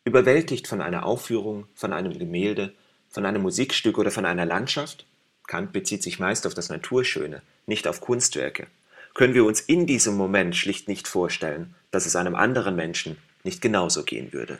Überwältigt 0.03 0.67
von 0.67 0.81
einer 0.81 1.05
Aufführung, 1.05 1.65
von 1.75 1.93
einem 1.93 2.19
Gemälde, 2.19 2.73
von 3.09 3.25
einem 3.25 3.41
Musikstück 3.41 3.97
oder 3.97 4.11
von 4.11 4.25
einer 4.25 4.45
Landschaft, 4.45 5.05
Kant 5.47 5.71
bezieht 5.71 6.03
sich 6.03 6.19
meist 6.19 6.45
auf 6.45 6.53
das 6.53 6.67
Naturschöne, 6.67 7.41
nicht 7.67 7.87
auf 7.87 8.01
Kunstwerke, 8.01 8.67
können 9.13 9.33
wir 9.33 9.45
uns 9.45 9.61
in 9.61 9.87
diesem 9.87 10.17
Moment 10.17 10.57
schlicht 10.57 10.89
nicht 10.89 11.07
vorstellen, 11.07 11.73
dass 11.91 12.05
es 12.05 12.17
einem 12.17 12.35
anderen 12.35 12.75
Menschen 12.75 13.15
nicht 13.45 13.61
genauso 13.61 14.03
gehen 14.03 14.33
würde. 14.33 14.59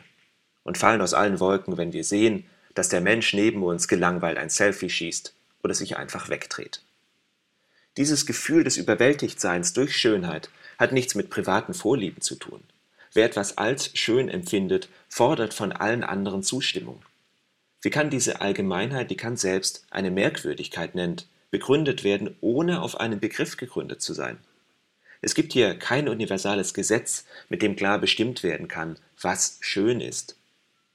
Und 0.62 0.78
fallen 0.78 1.02
aus 1.02 1.12
allen 1.12 1.40
Wolken, 1.40 1.76
wenn 1.76 1.92
wir 1.92 2.04
sehen, 2.04 2.46
dass 2.72 2.88
der 2.88 3.02
Mensch 3.02 3.34
neben 3.34 3.62
uns 3.62 3.86
gelangweilt 3.86 4.38
ein 4.38 4.48
Selfie 4.48 4.88
schießt 4.88 5.34
oder 5.62 5.74
sich 5.74 5.98
einfach 5.98 6.30
wegdreht. 6.30 6.80
Dieses 7.96 8.26
Gefühl 8.26 8.64
des 8.64 8.76
Überwältigtseins 8.76 9.72
durch 9.72 9.96
Schönheit 9.96 10.50
hat 10.78 10.92
nichts 10.92 11.14
mit 11.14 11.30
privaten 11.30 11.74
Vorlieben 11.74 12.20
zu 12.20 12.34
tun. 12.34 12.60
Wer 13.12 13.26
etwas 13.26 13.56
als 13.56 13.96
schön 13.96 14.28
empfindet, 14.28 14.88
fordert 15.08 15.54
von 15.54 15.70
allen 15.70 16.02
anderen 16.02 16.42
Zustimmung. 16.42 17.02
Wie 17.80 17.90
kann 17.90 18.10
diese 18.10 18.40
Allgemeinheit, 18.40 19.10
die 19.10 19.16
Kant 19.16 19.38
selbst 19.38 19.86
eine 19.90 20.10
Merkwürdigkeit 20.10 20.96
nennt, 20.96 21.28
begründet 21.50 22.02
werden, 22.02 22.34
ohne 22.40 22.82
auf 22.82 22.98
einen 22.98 23.20
Begriff 23.20 23.56
gegründet 23.56 24.02
zu 24.02 24.14
sein? 24.14 24.38
Es 25.20 25.34
gibt 25.34 25.52
hier 25.52 25.78
kein 25.78 26.08
universales 26.08 26.74
Gesetz, 26.74 27.24
mit 27.48 27.62
dem 27.62 27.76
klar 27.76 27.98
bestimmt 28.00 28.42
werden 28.42 28.66
kann, 28.66 28.98
was 29.20 29.58
schön 29.60 30.00
ist. 30.00 30.36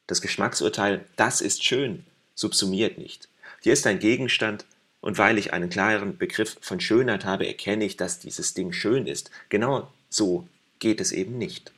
Das 0.07 0.21
Geschmacksurteil, 0.21 1.05
das 1.15 1.39
ist 1.39 1.63
schön, 1.63 2.05
subsumiert 2.35 2.97
nicht. 2.97 3.29
Hier 3.61 3.73
ist 3.73 3.87
ein 3.87 3.99
Gegenstand, 3.99 4.65
und 5.01 5.17
weil 5.17 5.37
ich 5.37 5.53
einen 5.53 5.69
klaren 5.69 6.17
Begriff 6.17 6.57
von 6.61 6.79
Schönheit 6.79 7.25
habe, 7.25 7.47
erkenne 7.47 7.85
ich, 7.85 7.97
dass 7.97 8.19
dieses 8.19 8.53
Ding 8.53 8.73
schön 8.73 9.07
ist. 9.07 9.31
Genau 9.49 9.91
so 10.09 10.47
geht 10.79 10.99
es 11.01 11.11
eben 11.11 11.37
nicht. 11.37 11.71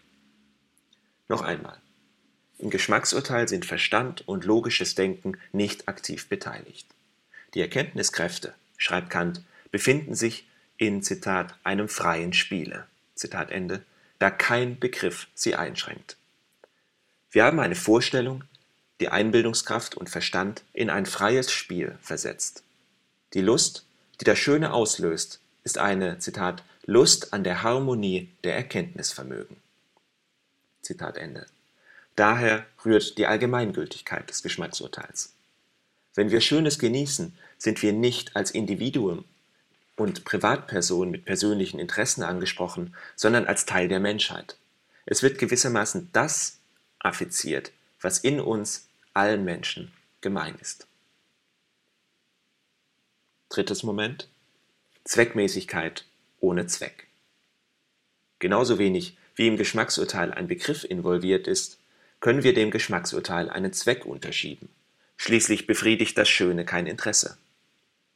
Noch 1.27 1.41
einmal. 1.41 1.77
Im 2.57 2.69
Geschmacksurteil 2.69 3.47
sind 3.47 3.65
Verstand 3.65 4.27
und 4.27 4.45
logisches 4.45 4.95
Denken 4.95 5.37
nicht 5.51 5.87
aktiv 5.87 6.29
beteiligt. 6.29 6.87
Die 7.53 7.61
Erkenntniskräfte, 7.61 8.53
schreibt 8.77 9.09
Kant, 9.09 9.41
befinden 9.71 10.15
sich 10.15 10.47
in 10.77 11.01
Zitat 11.01 11.55
einem 11.63 11.89
freien 11.89 12.33
Spiele, 12.33 12.85
Zitat 13.15 13.51
Ende, 13.51 13.83
da 14.19 14.29
kein 14.29 14.79
Begriff 14.79 15.27
sie 15.33 15.55
einschränkt. 15.55 16.17
Wir 17.31 17.45
haben 17.45 17.59
eine 17.59 17.75
Vorstellung, 17.75 18.43
die 18.99 19.09
Einbildungskraft 19.09 19.95
und 19.95 20.09
Verstand 20.09 20.63
in 20.73 20.89
ein 20.89 21.05
freies 21.05 21.51
Spiel 21.51 21.97
versetzt. 22.01 22.63
Die 23.33 23.41
Lust, 23.41 23.85
die 24.19 24.25
das 24.25 24.38
Schöne 24.39 24.73
auslöst, 24.73 25.39
ist 25.63 25.77
eine 25.77 26.19
Zitat 26.19 26.63
Lust 26.85 27.33
an 27.33 27.43
der 27.43 27.63
Harmonie 27.63 28.29
der 28.43 28.55
Erkenntnisvermögen. 28.55 29.55
Zitat 30.81 31.17
Ende. 31.17 31.45
Daher 32.15 32.65
rührt 32.83 33.17
die 33.17 33.27
Allgemeingültigkeit 33.27 34.29
des 34.29 34.43
Geschmacksurteils. 34.43 35.33
Wenn 36.13 36.29
wir 36.29 36.41
Schönes 36.41 36.77
genießen, 36.77 37.38
sind 37.57 37.81
wir 37.81 37.93
nicht 37.93 38.35
als 38.35 38.51
Individuum 38.51 39.23
und 39.95 40.25
Privatperson 40.25 41.09
mit 41.09 41.23
persönlichen 41.23 41.79
Interessen 41.79 42.23
angesprochen, 42.23 42.95
sondern 43.15 43.45
als 43.45 43.65
Teil 43.65 43.88
der 43.88 44.00
Menschheit. 44.00 44.57
Es 45.05 45.23
wird 45.23 45.38
gewissermaßen 45.38 46.09
das 46.11 46.57
affiziert, 47.00 47.71
was 48.01 48.17
in 48.17 48.41
uns 48.41 48.88
allen 49.13 49.45
Menschen 49.45 49.93
gemein 50.19 50.55
ist. 50.59 50.88
Drittes 53.51 53.84
Moment. 53.84 54.29
Zweckmäßigkeit 55.03 56.05
ohne 56.39 56.67
Zweck. 56.67 57.08
Genauso 58.39 58.79
wenig 58.79 59.17
wie 59.36 59.48
im 59.48 59.58
Geschmacksurteil 59.58 60.31
ein 60.31 60.48
Begriff 60.48 60.86
involviert 60.86 61.50
ist, 61.50 61.77
können 62.22 62.43
wir 62.43 62.53
dem 62.53 62.72
Geschmacksurteil 62.72 63.50
einen 63.50 63.74
Zweck 63.74 64.05
unterschieben. 64.05 64.70
Schließlich 65.17 65.67
befriedigt 65.67 66.17
das 66.17 66.29
Schöne 66.29 66.63
kein 66.63 66.88
Interesse. 66.88 67.38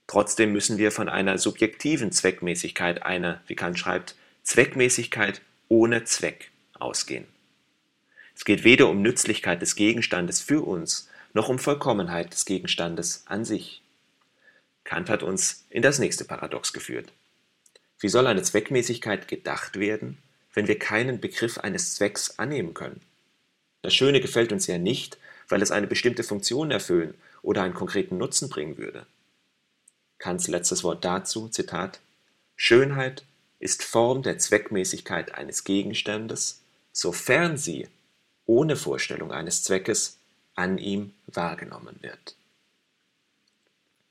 Trotzdem 0.08 0.54
müssen 0.54 0.78
wir 0.78 0.94
von 0.94 1.10
einer 1.10 1.38
subjektiven 1.38 2.14
Zweckmäßigkeit, 2.14 3.04
einer, 3.04 3.42
wie 3.48 3.56
Kant 3.56 3.78
schreibt, 3.78 4.16
Zweckmäßigkeit 4.44 5.42
ohne 5.68 6.06
Zweck 6.06 6.52
ausgehen. 6.80 7.26
Es 8.38 8.46
geht 8.46 8.64
weder 8.64 8.88
um 8.88 9.02
Nützlichkeit 9.02 9.62
des 9.62 9.76
Gegenstandes 9.76 10.40
für 10.40 10.62
uns, 10.62 11.10
noch 11.34 11.50
um 11.50 11.60
Vollkommenheit 11.60 12.32
des 12.32 12.46
Gegenstandes 12.46 13.24
an 13.26 13.44
sich. 13.44 13.82
Kant 14.86 15.10
hat 15.10 15.22
uns 15.24 15.66
in 15.70 15.82
das 15.82 16.00
nächste 16.00 16.24
Paradox 16.24 16.72
geführt. 16.72 17.12
Wie 18.00 18.10
soll 18.10 18.28
eine 18.28 18.44
Zweckmäßigkeit 18.44 19.28
gedacht 19.28 19.78
werden, 19.78 20.18
wenn 20.56 20.68
wir 20.68 20.80
keinen 20.80 21.20
Begriff 21.20 21.60
eines 21.60 21.96
Zwecks 21.96 22.40
annehmen 22.40 22.74
können. 22.74 23.02
Das 23.82 23.94
Schöne 23.94 24.22
gefällt 24.22 24.52
uns 24.52 24.66
ja 24.68 24.78
nicht, 24.80 25.18
weil 25.48 25.62
es 25.62 25.70
eine 25.70 25.86
bestimmte 25.86 26.24
Funktion 26.24 26.72
erfüllen 26.72 27.14
oder 27.44 27.62
einen 27.62 27.76
konkreten 27.76 28.18
Nutzen 28.18 28.50
bringen 28.50 28.78
würde. 28.78 29.06
Kants 30.18 30.48
letztes 30.48 30.84
Wort 30.84 31.06
dazu, 31.06 31.50
Zitat, 31.50 32.00
Schönheit 32.56 33.26
ist 33.60 33.84
Form 33.84 34.24
der 34.24 34.40
Zweckmäßigkeit 34.40 35.36
eines 35.36 35.66
Gegenstandes, 35.66 36.62
sofern 36.94 37.58
sie, 37.58 37.88
ohne 38.46 38.76
Vorstellung 38.76 39.32
eines 39.32 39.64
Zweckes, 39.64 40.18
an 40.56 40.78
ihm 40.78 41.14
wahrgenommen 41.28 41.98
wird. 42.02 42.36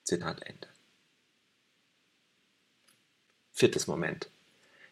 Zitat 0.04 0.42
Ende. 0.42 0.68
Viertes 3.52 3.87
Moment 3.87 4.28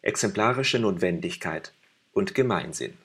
exemplarische 0.00 0.78
Notwendigkeit 0.78 1.72
und 2.12 2.34
Gemeinsinn. 2.34 2.96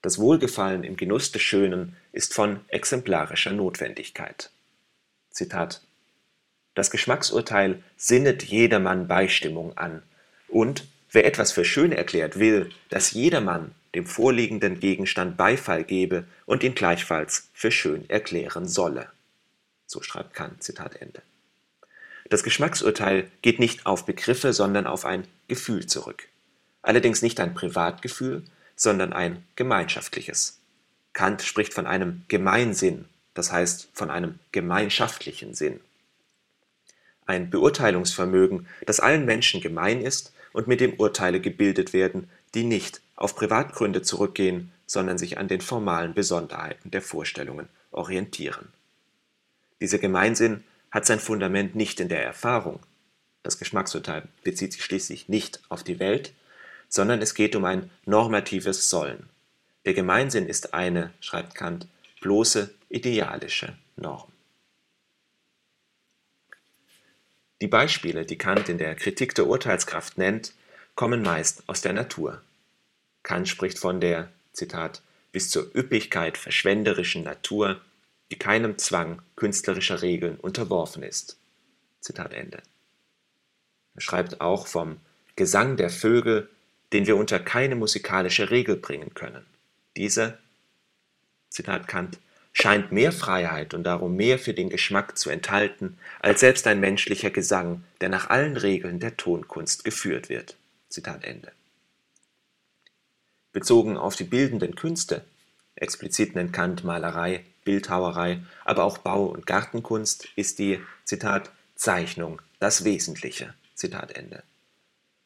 Das 0.00 0.18
Wohlgefallen 0.18 0.84
im 0.84 0.96
Genuss 0.96 1.30
des 1.30 1.42
Schönen 1.42 1.96
ist 2.12 2.32
von 2.32 2.60
exemplarischer 2.68 3.52
Notwendigkeit. 3.52 4.50
Zitat 5.30 5.82
Das 6.74 6.90
Geschmacksurteil 6.90 7.82
sinnet 7.96 8.44
jedermann 8.44 9.08
Beistimmung 9.08 9.76
an, 9.76 10.02
und 10.48 10.86
wer 11.10 11.26
etwas 11.26 11.52
für 11.52 11.64
schön 11.64 11.92
erklärt, 11.92 12.38
will, 12.38 12.70
dass 12.88 13.10
jedermann 13.10 13.74
dem 13.94 14.06
vorliegenden 14.06 14.80
Gegenstand 14.80 15.36
Beifall 15.36 15.84
gebe 15.84 16.24
und 16.46 16.62
ihn 16.62 16.74
gleichfalls 16.74 17.50
für 17.52 17.70
schön 17.70 18.08
erklären 18.08 18.66
solle. 18.66 19.10
So 19.92 20.00
schreibt 20.00 20.32
Kant. 20.32 20.62
Zitat 20.62 20.96
Ende. 20.96 21.20
Das 22.30 22.42
Geschmacksurteil 22.42 23.30
geht 23.42 23.58
nicht 23.58 23.84
auf 23.84 24.06
Begriffe, 24.06 24.54
sondern 24.54 24.86
auf 24.86 25.04
ein 25.04 25.28
Gefühl 25.48 25.84
zurück. 25.84 26.28
Allerdings 26.80 27.20
nicht 27.20 27.38
ein 27.40 27.52
Privatgefühl, 27.52 28.42
sondern 28.74 29.12
ein 29.12 29.44
gemeinschaftliches. 29.54 30.60
Kant 31.12 31.42
spricht 31.42 31.74
von 31.74 31.86
einem 31.86 32.22
Gemeinsinn, 32.28 33.04
das 33.34 33.52
heißt 33.52 33.90
von 33.92 34.10
einem 34.10 34.38
gemeinschaftlichen 34.50 35.52
Sinn. 35.52 35.78
Ein 37.26 37.50
Beurteilungsvermögen, 37.50 38.66
das 38.86 38.98
allen 38.98 39.26
Menschen 39.26 39.60
gemein 39.60 40.00
ist 40.00 40.32
und 40.54 40.68
mit 40.68 40.80
dem 40.80 40.94
Urteile 40.94 41.38
gebildet 41.38 41.92
werden, 41.92 42.30
die 42.54 42.64
nicht 42.64 43.02
auf 43.14 43.36
Privatgründe 43.36 44.00
zurückgehen, 44.00 44.72
sondern 44.86 45.18
sich 45.18 45.36
an 45.36 45.48
den 45.48 45.60
formalen 45.60 46.14
Besonderheiten 46.14 46.90
der 46.90 47.02
Vorstellungen 47.02 47.68
orientieren. 47.90 48.72
Dieser 49.82 49.98
Gemeinsinn 49.98 50.62
hat 50.92 51.06
sein 51.06 51.18
Fundament 51.18 51.74
nicht 51.74 51.98
in 51.98 52.08
der 52.08 52.22
Erfahrung, 52.24 52.78
Das 53.42 53.58
Geschmacksurteil 53.58 54.28
bezieht 54.44 54.72
sich 54.72 54.84
schließlich 54.84 55.28
nicht 55.28 55.60
auf 55.68 55.82
die 55.82 55.98
Welt, 55.98 56.32
sondern 56.88 57.20
es 57.20 57.34
geht 57.34 57.56
um 57.56 57.64
ein 57.64 57.90
normatives 58.04 58.88
Sollen. 58.88 59.28
Der 59.84 59.94
Gemeinsinn 59.94 60.46
ist 60.46 60.72
eine, 60.72 61.12
schreibt 61.18 61.56
Kant, 61.56 61.88
bloße 62.20 62.72
idealische 62.90 63.76
Norm. 63.96 64.30
Die 67.60 67.66
Beispiele, 67.66 68.24
die 68.24 68.38
Kant 68.38 68.68
in 68.68 68.78
der 68.78 68.94
Kritik 68.94 69.34
der 69.34 69.48
Urteilskraft 69.48 70.16
nennt, 70.16 70.52
kommen 70.94 71.22
meist 71.22 71.64
aus 71.66 71.80
der 71.80 71.92
Natur. 71.92 72.40
Kant 73.24 73.48
spricht 73.48 73.80
von 73.80 74.00
der, 74.00 74.30
Zitat, 74.52 75.02
bis 75.32 75.50
zur 75.50 75.74
Üppigkeit 75.74 76.38
verschwenderischen 76.38 77.24
Natur, 77.24 77.80
die 78.32 78.38
keinem 78.38 78.78
Zwang 78.78 79.20
künstlerischer 79.36 80.00
Regeln 80.00 80.38
unterworfen 80.38 81.02
ist. 81.02 81.36
Zitat 82.00 82.32
Ende. 82.32 82.62
Er 83.94 84.00
schreibt 84.00 84.40
auch 84.40 84.66
vom 84.66 84.96
Gesang 85.36 85.76
der 85.76 85.90
Vögel, 85.90 86.48
den 86.94 87.06
wir 87.06 87.16
unter 87.16 87.38
keine 87.38 87.76
musikalische 87.76 88.50
Regel 88.50 88.76
bringen 88.76 89.12
können. 89.12 89.44
Dieser, 89.98 90.38
Zitat 91.50 91.88
Kant, 91.88 92.18
scheint 92.54 92.90
mehr 92.90 93.12
Freiheit 93.12 93.74
und 93.74 93.84
darum 93.84 94.16
mehr 94.16 94.38
für 94.38 94.54
den 94.54 94.70
Geschmack 94.70 95.18
zu 95.18 95.28
enthalten, 95.28 95.98
als 96.20 96.40
selbst 96.40 96.66
ein 96.66 96.80
menschlicher 96.80 97.30
Gesang, 97.30 97.84
der 98.00 98.08
nach 98.08 98.30
allen 98.30 98.56
Regeln 98.56 98.98
der 98.98 99.18
Tonkunst 99.18 99.84
geführt 99.84 100.30
wird. 100.30 100.56
Zitat 100.88 101.24
Ende. 101.24 101.52
Bezogen 103.52 103.98
auf 103.98 104.16
die 104.16 104.24
bildenden 104.24 104.74
Künste, 104.74 105.24
explizit 105.74 106.34
nennt 106.34 106.54
Kant 106.54 106.84
Malerei, 106.84 107.44
Bildhauerei, 107.64 108.42
aber 108.64 108.84
auch 108.84 108.98
Bau- 108.98 109.26
und 109.26 109.46
Gartenkunst, 109.46 110.28
ist 110.36 110.58
die, 110.58 110.80
Zitat, 111.04 111.50
Zeichnung 111.74 112.40
das 112.58 112.84
Wesentliche. 112.84 113.54
Zitat 113.74 114.12
Ende. 114.12 114.42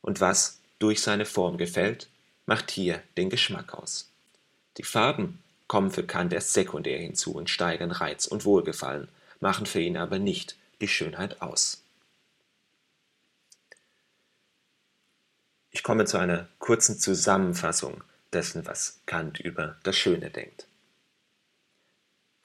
Und 0.01 0.21
was 0.21 0.61
durch 0.79 1.03
seine 1.03 1.27
Form 1.27 1.59
gefällt, 1.59 2.09
macht 2.47 2.71
hier 2.71 3.03
den 3.17 3.29
Geschmack 3.29 3.75
aus. 3.75 4.11
Die 4.79 4.85
Farben 4.85 5.43
kommen 5.67 5.91
für 5.91 6.05
Kant 6.05 6.33
erst 6.33 6.53
sekundär 6.53 6.99
hinzu 6.99 7.35
und 7.35 7.51
steigern 7.51 7.91
Reiz 7.91 8.27
und 8.27 8.45
Wohlgefallen, 8.45 9.09
machen 9.41 9.67
für 9.67 9.81
ihn 9.81 9.97
aber 9.97 10.19
nicht 10.19 10.57
die 10.81 10.89
Schönheit 10.89 11.43
aus. 11.43 11.83
Ich 15.71 15.83
komme 15.83 16.07
zu 16.07 16.17
einer 16.17 16.49
kurzen 16.59 16.99
Zusammenfassung 16.99 18.03
dessen, 18.33 18.65
was 18.67 19.01
Kant 19.07 19.41
über 19.41 19.77
das 19.83 19.97
Schöne 19.97 20.31
denkt. 20.31 20.67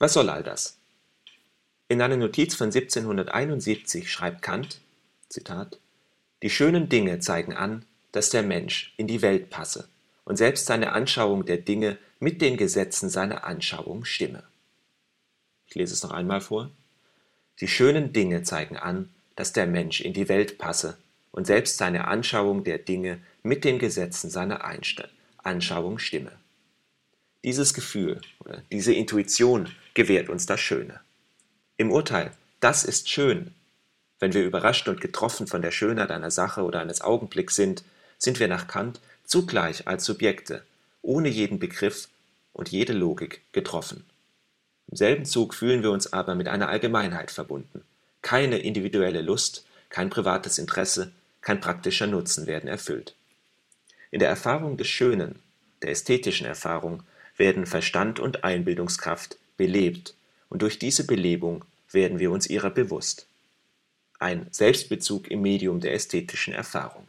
Was 0.02 0.14
soll 0.14 0.32
all 0.32 0.42
das? 0.42 0.80
In 1.88 2.02
einer 2.02 2.18
Notiz 2.18 2.56
von 2.56 2.70
1771 2.70 4.12
schreibt 4.12 4.42
Kant, 4.42 4.82
Zitat, 5.30 5.78
Die 6.42 6.50
schönen 6.50 6.90
Dinge 6.90 7.20
zeigen 7.20 7.54
an, 7.54 7.86
dass 8.12 8.32
der 8.32 8.42
Mensch 8.42 8.96
in 8.98 9.06
die 9.06 9.22
Welt 9.22 9.52
passe 9.52 9.90
und 10.26 10.38
selbst 10.38 10.66
seine 10.66 10.94
Anschauung 10.94 11.46
der 11.46 11.58
Dinge 11.58 12.00
mit 12.20 12.42
den 12.42 12.58
Gesetzen 12.58 13.12
seiner 13.12 13.44
Anschauung 13.44 14.04
stimme. 14.04 14.42
Ich 15.68 15.76
lese 15.76 15.94
es 15.94 16.02
noch 16.02 16.10
einmal 16.10 16.42
vor. 16.42 16.72
Die 17.60 17.68
schönen 17.68 18.12
Dinge 18.12 18.42
zeigen 18.42 18.78
an, 18.78 19.14
dass 19.36 19.54
der 19.54 19.68
Mensch 19.68 20.02
in 20.02 20.14
die 20.14 20.30
Welt 20.30 20.58
passe 20.58 20.98
und 21.32 21.46
selbst 21.46 21.78
seine 21.78 22.08
Anschauung 22.08 22.64
der 22.64 22.80
Dinge 22.80 23.20
mit 23.44 23.64
den 23.64 23.78
Gesetzen 23.78 24.32
seiner 24.32 24.66
Anschauung 25.44 26.00
stimme. 26.00 26.32
Dieses 27.44 27.74
Gefühl 27.74 28.22
diese 28.72 28.94
Intuition 28.94 29.70
gewährt 29.94 30.30
uns 30.30 30.46
das 30.46 30.60
Schöne. 30.60 31.00
Im 31.78 31.92
Urteil, 31.92 32.32
das 32.60 32.84
ist 32.84 33.10
schön. 33.10 33.54
Wenn 34.20 34.34
wir 34.34 34.46
überrascht 34.46 34.88
und 34.88 35.02
getroffen 35.02 35.48
von 35.48 35.62
der 35.62 35.72
Schönheit 35.72 36.12
einer 36.12 36.32
Sache 36.32 36.64
oder 36.64 36.80
eines 36.80 37.02
Augenblicks 37.02 37.56
sind, 37.56 37.84
sind 38.18 38.40
wir 38.40 38.48
nach 38.48 38.68
Kant 38.68 39.00
zugleich 39.26 39.88
als 39.88 40.06
Subjekte, 40.06 40.64
ohne 41.02 41.30
jeden 41.30 41.58
Begriff 41.58 42.10
und 42.54 42.70
jede 42.70 42.94
Logik 42.94 43.42
getroffen. 43.52 44.06
Im 44.90 44.98
selben 44.98 45.26
Zug 45.26 45.56
fühlen 45.56 45.82
wir 45.82 45.92
uns 45.92 46.14
aber 46.14 46.36
mit 46.36 46.48
einer 46.48 46.70
Allgemeinheit 46.70 47.32
verbunden. 47.32 47.84
Keine 48.22 48.60
individuelle 48.60 49.22
Lust, 49.22 49.66
kein 49.90 50.10
privates 50.10 50.60
Interesse, 50.60 51.12
kein 51.42 51.60
praktischer 51.60 52.08
Nutzen 52.08 52.46
werden 52.46 52.70
erfüllt. 52.70 53.16
In 54.12 54.20
der 54.20 54.30
Erfahrung 54.30 54.78
des 54.78 54.88
Schönen, 54.88 55.40
der 55.82 55.92
ästhetischen 55.92 56.46
Erfahrung, 56.46 57.04
werden 57.42 57.66
Verstand 57.66 58.20
und 58.20 58.44
Einbildungskraft 58.44 59.36
belebt, 59.58 60.14
und 60.48 60.62
durch 60.62 60.78
diese 60.78 61.08
Belebung 61.08 61.66
werden 61.92 62.20
wir 62.20 62.30
uns 62.30 62.46
ihrer 62.46 62.70
bewusst. 62.70 63.26
Ein 64.20 64.46
Selbstbezug 64.52 65.32
im 65.32 65.42
Medium 65.42 65.80
der 65.80 65.96
ästhetischen 65.96 66.54
Erfahrung. 66.54 67.08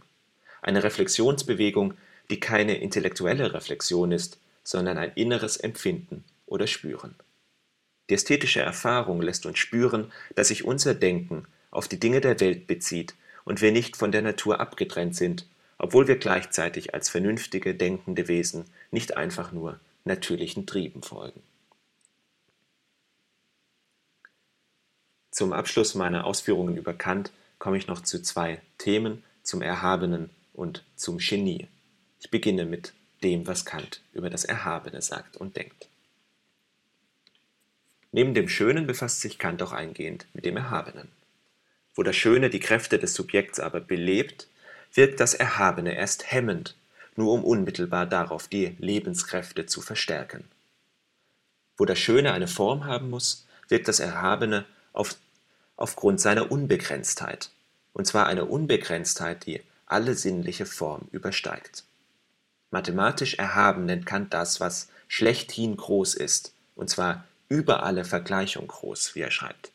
Eine 0.63 0.85
Reflexionsbewegung, 0.85 1.93
die 2.31 2.41
keine 2.41 2.79
intellektuelle 2.79 3.53
Reflexion 3.53 4.11
ist, 4.11 4.39
sondern 4.65 4.97
ein 4.97 5.13
inneres 5.17 5.59
Empfinden 5.59 6.25
oder 6.47 6.67
Spüren. 6.67 7.15
Die 8.09 8.15
ästhetische 8.15 8.63
Erfahrung 8.63 9.21
lässt 9.21 9.45
uns 9.45 9.59
spüren, 9.59 10.11
dass 10.35 10.49
sich 10.49 10.65
unser 10.65 10.95
Denken 10.95 11.45
auf 11.71 11.89
die 11.89 12.01
Dinge 12.01 12.23
der 12.23 12.41
Welt 12.41 12.67
bezieht 12.67 13.13
und 13.45 13.61
wir 13.61 13.71
nicht 13.71 13.99
von 13.99 14.13
der 14.13 14.23
Natur 14.23 14.61
abgetrennt 14.61 15.15
sind, 15.15 15.47
obwohl 15.77 16.09
wir 16.09 16.17
gleichzeitig 16.17 16.95
als 16.95 17.11
vernünftige, 17.11 17.75
denkende 17.75 18.29
Wesen 18.29 18.65
nicht 18.91 19.19
einfach 19.19 19.53
nur 19.53 19.79
natürlichen 20.05 20.67
Trieben 20.67 21.03
folgen. 21.03 21.43
Zum 25.31 25.53
Abschluss 25.53 25.95
meiner 25.95 26.25
Ausführungen 26.27 26.77
über 26.77 26.93
Kant 26.93 27.33
komme 27.59 27.79
ich 27.79 27.87
noch 27.87 28.03
zu 28.03 28.23
zwei 28.23 28.61
Themen, 28.79 29.25
zum 29.43 29.63
Erhabenen 29.63 30.31
und 30.53 30.85
zum 30.95 31.19
Genie. 31.19 31.69
Ich 32.21 32.31
beginne 32.31 32.65
mit 32.65 32.93
dem, 33.23 33.47
was 33.47 33.65
Kant 33.65 34.03
über 34.13 34.31
das 34.31 34.45
Erhabene 34.45 35.01
sagt 35.01 35.37
und 35.37 35.57
denkt. 35.57 35.89
Neben 38.11 38.35
dem 38.35 38.49
Schönen 38.49 38.87
befasst 38.87 39.23
sich 39.23 39.39
Kant 39.39 39.63
auch 39.63 39.73
eingehend 39.73 40.27
mit 40.35 40.45
dem 40.45 40.57
Erhabenen. 40.57 41.09
Wo 41.95 42.03
das 42.03 42.17
Schöne 42.17 42.51
die 42.51 42.61
Kräfte 42.61 42.99
des 42.99 43.15
Subjekts 43.15 43.59
aber 43.59 43.81
belebt, 43.81 44.49
wirkt 44.93 45.21
das 45.21 45.35
Erhabene 45.35 45.95
erst 45.95 46.31
hemmend, 46.31 46.77
nur 47.17 47.33
um 47.33 47.45
unmittelbar 47.45 48.07
darauf 48.07 48.49
die 48.49 48.77
Lebenskräfte 48.79 49.67
zu 49.67 49.81
verstärken. 49.81 50.45
Wo 51.77 51.85
das 51.85 51.99
Schöne 51.99 52.33
eine 52.33 52.49
Form 52.49 52.85
haben 52.85 53.11
muss, 53.11 53.47
wirkt 53.69 53.89
das 53.89 54.01
Erhabene 54.01 54.65
auf, 54.93 55.17
aufgrund 55.77 56.21
seiner 56.21 56.51
Unbegrenztheit, 56.51 57.51
und 57.93 58.07
zwar 58.07 58.27
eine 58.27 58.45
Unbegrenztheit, 58.45 59.47
die 59.47 59.63
alle 59.87 60.15
sinnliche 60.15 60.67
Form 60.67 61.09
übersteigt. 61.11 61.85
Mathematisch 62.71 63.35
erhaben 63.35 63.85
nennt 63.85 64.07
Kant 64.07 64.33
das, 64.33 64.61
was 64.61 64.89
schlechthin 65.09 65.77
groß 65.77 66.15
ist, 66.15 66.55
und 66.75 66.89
zwar 66.89 67.25
über 67.49 67.83
alle 67.83 68.05
Vergleichung 68.05 68.67
groß, 68.67 69.15
wie 69.15 69.21
er 69.21 69.31
schreibt. 69.31 69.73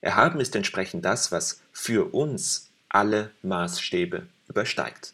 Erhaben 0.00 0.40
ist 0.40 0.56
entsprechend 0.56 1.04
das, 1.04 1.32
was 1.32 1.60
für 1.72 2.14
uns 2.14 2.70
alle 2.88 3.30
Maßstäbe 3.42 4.26
übersteigt. 4.48 5.12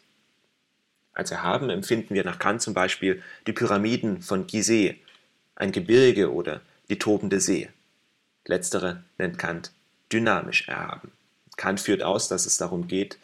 Als 1.15 1.31
erhaben 1.31 1.69
empfinden 1.69 2.13
wir 2.13 2.25
nach 2.25 2.37
Kant 2.37 2.61
zum 2.61 2.73
Beispiel 2.73 3.23
die 3.47 3.53
Pyramiden 3.53 4.21
von 4.21 4.45
Gizeh, 4.45 4.99
ein 5.55 5.71
Gebirge 5.71 6.31
oder 6.31 6.61
die 6.89 6.99
tobende 6.99 7.39
See. 7.39 7.69
Letztere 8.45 9.03
nennt 9.17 9.39
Kant 9.39 9.71
dynamisch 10.11 10.67
erhaben. 10.67 11.11
Kant 11.57 11.79
führt 11.79 12.03
aus, 12.03 12.27
dass 12.27 12.45
es 12.45 12.57
darum 12.57 12.87
geht, 12.87 13.17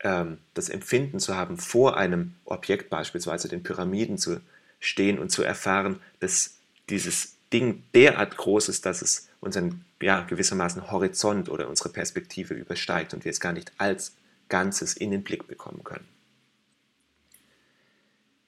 ähm, 0.00 0.38
das 0.54 0.68
Empfinden 0.68 1.18
zu 1.18 1.36
haben, 1.36 1.58
vor 1.58 1.96
einem 1.96 2.34
Objekt, 2.44 2.88
beispielsweise 2.88 3.48
den 3.48 3.64
Pyramiden, 3.64 4.18
zu 4.18 4.40
stehen 4.78 5.18
und 5.18 5.30
zu 5.30 5.42
erfahren, 5.42 6.00
dass 6.20 6.54
dieses 6.88 7.36
Ding 7.52 7.82
derart 7.94 8.36
groß 8.36 8.68
ist, 8.68 8.86
dass 8.86 9.02
es 9.02 9.28
unseren 9.40 9.84
ja, 10.00 10.22
gewissermaßen 10.22 10.90
Horizont 10.90 11.48
oder 11.48 11.68
unsere 11.68 11.88
Perspektive 11.88 12.54
übersteigt 12.54 13.14
und 13.14 13.24
wir 13.24 13.30
es 13.30 13.40
gar 13.40 13.52
nicht 13.52 13.72
als 13.78 14.14
Ganzes 14.48 14.94
in 14.94 15.10
den 15.10 15.22
Blick 15.22 15.48
bekommen 15.48 15.82
können. 15.84 16.06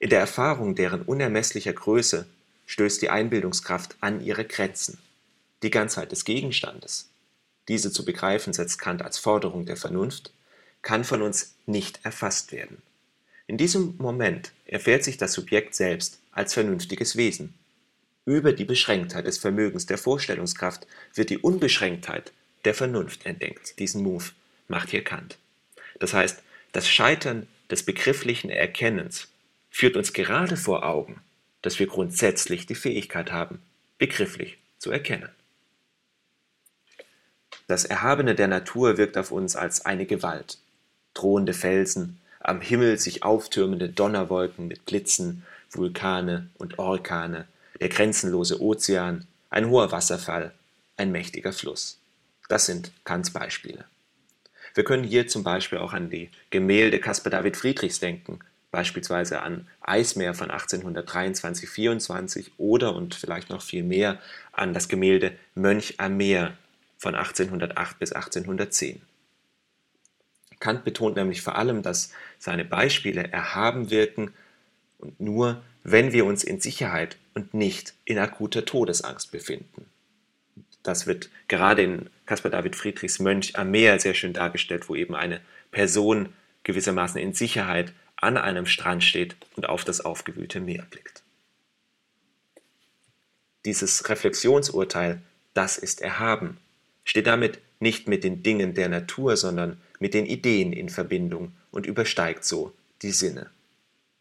In 0.05 0.11
der 0.11 0.19
Erfahrung 0.19 0.75
deren 0.75 1.01
unermesslicher 1.01 1.73
Größe 1.73 2.27
stößt 2.67 3.01
die 3.01 3.09
Einbildungskraft 3.09 3.95
an 4.01 4.23
ihre 4.23 4.45
Grenzen. 4.45 4.99
Die 5.63 5.71
Ganzheit 5.71 6.11
des 6.11 6.25
Gegenstandes, 6.25 7.09
diese 7.67 7.91
zu 7.91 8.05
begreifen 8.05 8.53
setzt 8.53 8.77
Kant 8.77 9.01
als 9.01 9.17
Forderung 9.17 9.65
der 9.65 9.77
Vernunft, 9.77 10.31
kann 10.83 11.05
von 11.05 11.23
uns 11.23 11.55
nicht 11.65 12.01
erfasst 12.03 12.51
werden. 12.51 12.83
In 13.47 13.57
diesem 13.57 13.95
Moment 13.97 14.51
erfährt 14.67 15.03
sich 15.03 15.17
das 15.17 15.33
Subjekt 15.33 15.73
selbst 15.73 16.19
als 16.31 16.53
vernünftiges 16.53 17.15
Wesen. 17.15 17.55
Über 18.25 18.53
die 18.53 18.65
Beschränktheit 18.65 19.25
des 19.25 19.39
Vermögens 19.39 19.87
der 19.87 19.97
Vorstellungskraft 19.97 20.85
wird 21.15 21.31
die 21.31 21.39
Unbeschränktheit 21.39 22.31
der 22.63 22.75
Vernunft 22.75 23.25
entdeckt. 23.25 23.79
Diesen 23.79 24.03
Move 24.03 24.25
macht 24.67 24.91
hier 24.91 25.03
Kant. 25.03 25.39
Das 25.99 26.13
heißt, 26.13 26.43
das 26.73 26.87
Scheitern 26.87 27.47
des 27.71 27.81
begrifflichen 27.81 28.51
Erkennens 28.51 29.29
führt 29.75 29.97
uns 29.97 30.13
gerade 30.13 30.55
vor 30.55 30.85
Augen, 30.85 31.19
dass 31.61 31.79
wir 31.79 31.87
grundsätzlich 31.87 32.65
die 32.65 32.75
Fähigkeit 32.75 33.33
haben, 33.33 33.61
begrifflich 33.97 34.57
zu 34.77 34.89
erkennen. 34.89 35.27
Das 37.67 37.83
Erhabene 37.83 38.35
der 38.35 38.47
Natur 38.47 38.97
wirkt 38.97 39.17
auf 39.17 39.31
uns 39.31 39.57
als 39.57 39.85
eine 39.85 40.05
Gewalt. 40.05 40.59
Drohende 41.13 41.51
Felsen, 41.51 42.21
am 42.39 42.61
Himmel 42.61 42.97
sich 42.99 43.23
auftürmende 43.23 43.89
Donnerwolken 43.89 44.69
mit 44.69 44.85
Blitzen, 44.85 45.45
Vulkane 45.69 46.49
und 46.57 46.79
Orkane, 46.79 47.45
der 47.81 47.89
grenzenlose 47.89 48.61
Ozean, 48.61 49.27
ein 49.49 49.67
hoher 49.67 49.91
Wasserfall, 49.91 50.53
ein 50.95 51.11
mächtiger 51.11 51.51
Fluss. 51.51 51.99
Das 52.47 52.65
sind 52.65 52.93
Kants 53.03 53.31
Beispiele. 53.31 53.83
Wir 54.73 54.85
können 54.85 55.03
hier 55.03 55.27
zum 55.27 55.43
Beispiel 55.43 55.79
auch 55.79 55.91
an 55.91 56.09
die 56.09 56.29
Gemälde 56.49 57.01
Caspar 57.01 57.31
David 57.31 57.57
Friedrichs 57.57 57.99
denken, 57.99 58.39
beispielsweise 58.75 59.41
an 59.41 59.67
Eismeer 59.79 60.33
von 60.33 60.51
1823-24 60.51 62.51
oder 62.57 62.93
und 62.93 63.15
vielleicht 63.15 63.49
noch 63.49 63.61
viel 63.61 63.83
mehr 63.83 64.19
an 64.51 64.73
das 64.73 64.89
Gemälde 64.89 65.31
Mönch 65.53 65.93
am 65.97 66.17
Meer 66.17 66.57
von 66.97 67.15
1808 67.15 67.99
bis 67.99 68.11
1810. 68.11 69.01
Kant 70.59 70.83
betont 70.83 71.15
nämlich 71.15 71.41
vor 71.41 71.55
allem, 71.55 71.83
dass 71.83 72.11
seine 72.37 72.65
Beispiele 72.65 73.31
erhaben 73.31 73.91
wirken 73.91 74.33
und 74.97 75.21
nur, 75.21 75.63
wenn 75.83 76.11
wir 76.11 76.25
uns 76.25 76.43
in 76.43 76.59
Sicherheit 76.59 77.15
und 77.33 77.53
nicht 77.53 77.93
in 78.03 78.19
akuter 78.19 78.65
Todesangst 78.65 79.31
befinden. 79.31 79.85
Das 80.83 81.07
wird 81.07 81.29
gerade 81.47 81.81
in 81.81 82.09
Caspar 82.25 82.51
David 82.51 82.75
Friedrichs 82.75 83.19
Mönch 83.19 83.57
am 83.57 83.71
Meer 83.71 84.01
sehr 84.01 84.15
schön 84.15 84.33
dargestellt, 84.33 84.89
wo 84.89 84.95
eben 84.95 85.15
eine 85.15 85.39
Person 85.71 86.33
gewissermaßen 86.63 87.21
in 87.21 87.31
Sicherheit 87.31 87.93
an 88.25 88.37
einem 88.37 88.65
Strand 88.65 89.03
steht 89.03 89.35
und 89.55 89.69
auf 89.69 89.83
das 89.83 90.01
aufgewühlte 90.01 90.59
Meer 90.59 90.85
blickt. 90.89 91.23
Dieses 93.63 94.09
Reflexionsurteil, 94.09 95.21
das 95.53 95.77
ist 95.77 96.01
erhaben, 96.01 96.57
steht 97.03 97.27
damit 97.27 97.59
nicht 97.79 98.07
mit 98.07 98.23
den 98.23 98.43
Dingen 98.43 98.73
der 98.73 98.89
Natur, 98.89 99.37
sondern 99.37 99.79
mit 99.99 100.13
den 100.13 100.25
Ideen 100.25 100.73
in 100.73 100.89
Verbindung 100.89 101.53
und 101.71 101.85
übersteigt 101.85 102.43
so 102.43 102.73
die 103.01 103.11
Sinne. 103.11 103.49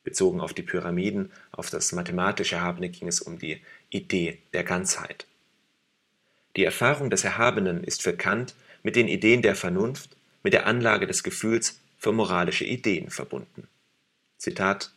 Bezogen 0.03 0.40
auf 0.40 0.53
die 0.53 0.62
Pyramiden, 0.62 1.33
auf 1.51 1.71
das 1.71 1.93
mathematische 1.93 2.57
Erhabene 2.57 2.90
ging 2.90 3.09
es 3.09 3.21
um 3.21 3.38
die 3.38 3.61
Idee 3.88 4.38
der 4.53 4.64
Ganzheit. 4.64 5.27
Die 6.57 6.64
Erfahrung 6.64 7.09
des 7.11 7.25
Erhabenen 7.25 7.83
ist 7.83 8.03
für 8.03 8.14
Kant 8.14 8.55
mit 8.83 8.97
den 8.97 9.09
Ideen 9.09 9.40
der 9.40 9.57
Vernunft, 9.57 10.17
mit 10.43 10.53
der 10.53 10.67
Anlage 10.67 11.07
des 11.07 11.23
Gefühls 11.23 11.81
für 11.99 12.12
moralische 12.12 12.67
Ideen 12.67 13.09
verbunden. 13.09 13.67
Zitat 14.44 14.90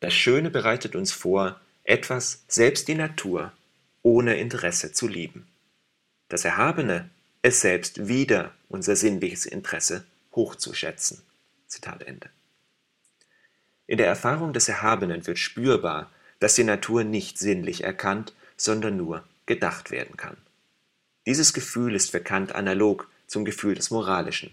Das 0.00 0.12
Schöne 0.12 0.50
bereitet 0.50 0.96
uns 0.96 1.12
vor, 1.12 1.60
etwas, 1.84 2.42
selbst 2.48 2.88
die 2.88 2.96
Natur, 2.96 3.52
ohne 4.02 4.38
Interesse 4.38 4.90
zu 4.92 5.06
lieben. 5.06 5.46
Das 6.28 6.44
Erhabene, 6.44 7.08
es 7.42 7.60
selbst 7.60 8.08
wieder 8.08 8.50
unser 8.68 8.96
sinnliches 8.96 9.46
Interesse 9.46 10.04
hochzuschätzen. 10.34 11.22
Zitat 11.68 12.02
Ende. 12.02 12.28
In 13.86 13.98
der 13.98 14.08
Erfahrung 14.08 14.52
des 14.52 14.68
Erhabenen 14.68 15.24
wird 15.28 15.38
spürbar, 15.38 16.10
dass 16.40 16.56
die 16.56 16.64
Natur 16.64 17.04
nicht 17.04 17.38
sinnlich 17.38 17.84
erkannt, 17.84 18.34
sondern 18.56 18.96
nur 18.96 19.22
gedacht 19.46 19.92
werden 19.92 20.16
kann. 20.16 20.36
Dieses 21.24 21.52
Gefühl 21.52 21.94
ist 21.94 22.10
für 22.10 22.20
Kant 22.20 22.52
analog 22.56 23.08
zum 23.28 23.44
Gefühl 23.44 23.76
des 23.76 23.92
Moralischen, 23.92 24.50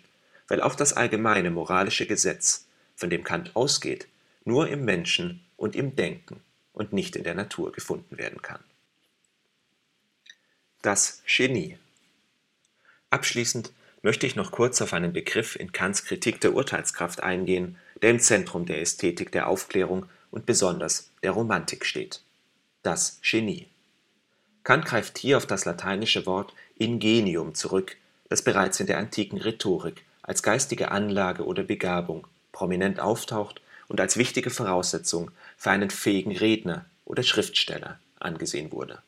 weil 0.47 0.61
auch 0.61 0.75
das 0.75 0.93
allgemeine 0.93 1.49
moralische 1.49 2.05
Gesetz, 2.05 2.67
von 2.95 3.09
dem 3.09 3.23
Kant 3.23 3.55
ausgeht, 3.55 4.07
nur 4.49 4.67
im 4.67 4.83
Menschen 4.83 5.45
und 5.57 5.75
im 5.75 5.95
Denken 5.95 6.41
und 6.73 6.91
nicht 6.91 7.15
in 7.15 7.23
der 7.23 7.35
Natur 7.35 7.71
gefunden 7.71 8.17
werden 8.17 8.41
kann. 8.41 8.63
Das 10.81 11.21
Genie. 11.27 11.77
Abschließend 13.11 13.71
möchte 14.01 14.25
ich 14.25 14.35
noch 14.35 14.51
kurz 14.51 14.81
auf 14.81 14.93
einen 14.93 15.13
Begriff 15.13 15.55
in 15.55 15.71
Kants 15.71 16.03
Kritik 16.03 16.41
der 16.41 16.53
Urteilskraft 16.55 17.21
eingehen, 17.21 17.77
der 18.01 18.09
im 18.09 18.19
Zentrum 18.19 18.65
der 18.65 18.81
Ästhetik 18.81 19.31
der 19.31 19.47
Aufklärung 19.47 20.07
und 20.31 20.45
besonders 20.45 21.11
der 21.21 21.31
Romantik 21.31 21.85
steht. 21.85 22.23
Das 22.81 23.19
Genie. 23.21 23.67
Kant 24.63 24.85
greift 24.85 25.17
hier 25.17 25.37
auf 25.37 25.45
das 25.45 25.65
lateinische 25.65 26.25
Wort 26.25 26.53
ingenium 26.77 27.53
zurück, 27.53 27.97
das 28.29 28.41
bereits 28.41 28.79
in 28.79 28.87
der 28.87 28.97
antiken 28.97 29.37
Rhetorik 29.37 30.05
als 30.23 30.43
geistige 30.43 30.91
Anlage 30.91 31.45
oder 31.45 31.63
Begabung 31.63 32.25
prominent 32.51 32.99
auftaucht 32.99 33.61
und 33.89 33.99
als 33.99 34.15
wichtige 34.15 34.49
Voraussetzung 34.49 35.31
für 35.57 35.71
einen 35.71 35.89
fähigen 35.89 36.35
Redner 36.35 36.85
oder 37.03 37.23
Schriftsteller 37.23 37.99
angesehen 38.19 38.71
wurde. 38.71 38.99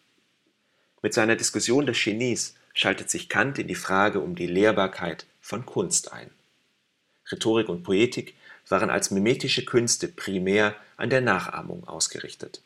Mit 1.02 1.14
seiner 1.14 1.38
Diskussion 1.38 1.86
des 1.86 2.04
Genies 2.04 2.56
schaltet 2.74 3.10
sich 3.10 3.30
Kant 3.30 3.58
in 3.60 3.68
die 3.68 3.76
Frage 3.76 4.20
um 4.20 4.36
die 4.36 4.48
Lehrbarkeit 4.48 5.26
von 5.40 5.66
Kunst 5.66 6.12
ein. 6.12 6.30
Rhetorik 7.32 7.70
und 7.70 7.84
Poetik 7.84 8.36
waren 8.68 8.90
als 8.90 9.12
mimetische 9.12 9.66
Künste 9.66 10.08
primär 10.08 10.76
an 10.98 11.10
der 11.10 11.22
Nachahmung 11.22 11.88
ausgerichtet. 11.88 12.62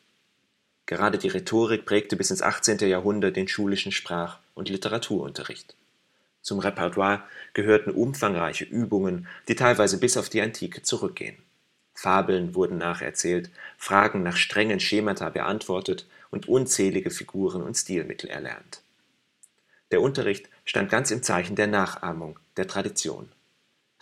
Gerade 0.86 1.18
die 1.18 1.28
Rhetorik 1.28 1.84
prägte 1.84 2.16
bis 2.16 2.30
ins 2.30 2.42
18. 2.42 2.78
Jahrhundert 2.88 3.36
den 3.36 3.48
schulischen 3.48 3.92
Sprach- 3.92 4.38
und 4.54 4.68
Literaturunterricht. 4.68 5.74
Zum 6.42 6.60
Repertoire 6.60 7.24
gehörten 7.54 7.90
umfangreiche 7.90 8.64
Übungen, 8.64 9.26
die 9.48 9.56
teilweise 9.56 9.98
bis 9.98 10.16
auf 10.16 10.28
die 10.28 10.40
Antike 10.40 10.82
zurückgehen. 10.82 11.36
Fabeln 11.96 12.54
wurden 12.54 12.78
nacherzählt, 12.78 13.50
Fragen 13.78 14.22
nach 14.22 14.36
strengen 14.36 14.80
Schemata 14.80 15.30
beantwortet 15.30 16.06
und 16.30 16.46
unzählige 16.46 17.10
Figuren 17.10 17.62
und 17.62 17.74
Stilmittel 17.74 18.28
erlernt. 18.28 18.82
Der 19.90 20.02
Unterricht 20.02 20.48
stand 20.66 20.90
ganz 20.90 21.10
im 21.10 21.22
Zeichen 21.22 21.56
der 21.56 21.68
Nachahmung, 21.68 22.38
der 22.58 22.68
Tradition. 22.68 23.30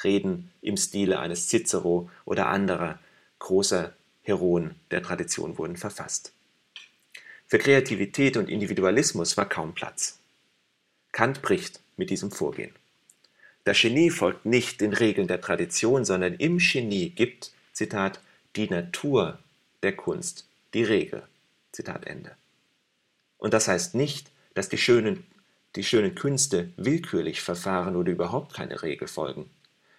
Reden 0.03 0.51
im 0.61 0.77
Stile 0.77 1.21
eines 1.21 1.49
Cicero 1.49 2.11
oder 2.25 2.49
anderer 2.49 2.99
großer 3.39 3.93
Heroen 4.23 4.75
der 4.91 5.03
Tradition 5.03 5.57
wurden 5.57 5.77
verfasst. 5.77 6.33
Für 7.47 7.59
Kreativität 7.59 8.37
und 8.37 8.49
Individualismus 8.49 9.37
war 9.37 9.49
kaum 9.49 9.73
Platz. 9.73 10.19
Kant 11.13 11.43
bricht 11.43 11.81
mit 11.97 12.11
diesem 12.11 12.33
Vorgehen. 12.33 12.75
Das 13.63 13.81
Genie 13.81 14.11
folgt 14.11 14.47
nicht 14.47 14.81
den 14.81 14.93
Regeln 14.93 15.29
der 15.29 15.41
Tradition, 15.41 16.05
sondern 16.05 16.35
im 16.35 16.59
Genie 16.59 17.11
gibt, 17.11 17.53
Zitat, 17.75 18.21
die 18.55 18.69
Natur 18.69 19.39
der 19.83 19.97
Kunst 19.97 20.47
die 20.75 20.85
Regel. 20.85 21.25
Zitat 21.73 22.07
Ende. 22.07 22.37
Und 23.37 23.53
das 23.53 23.67
heißt 23.67 23.97
nicht, 23.97 24.31
dass 24.55 24.69
die 24.69 24.79
schönen, 24.79 25.27
die 25.75 25.83
schönen 25.83 26.15
Künste 26.15 26.71
willkürlich 26.77 27.43
verfahren 27.43 27.97
oder 27.97 28.13
überhaupt 28.13 28.55
keine 28.55 28.83
Regel 28.83 29.09
folgen. 29.09 29.51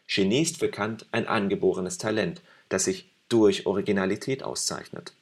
Genie 0.08 0.42
ist 0.42 0.60
für 0.60 0.72
ein 1.12 1.28
angeborenes 1.28 1.98
Talent, 1.98 2.42
das 2.70 2.86
sich 2.86 3.10
durch 3.28 3.66
Originalität 3.66 4.42
auszeichnet. 4.42 5.14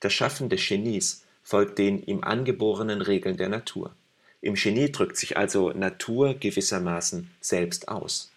Das 0.00 0.14
Schaffen 0.14 0.48
des 0.48 0.66
Genies 0.66 1.24
folgt 1.42 1.78
den 1.78 2.02
ihm 2.02 2.24
angeborenen 2.24 3.02
Regeln 3.02 3.36
der 3.36 3.50
Natur. 3.50 3.94
Im 4.40 4.54
Genie 4.54 4.90
drückt 4.90 5.18
sich 5.18 5.36
also 5.36 5.72
Natur 5.72 6.34
gewissermaßen 6.34 7.30
selbst 7.40 7.88
aus. 7.88 8.32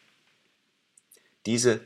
Diese 1.46 1.80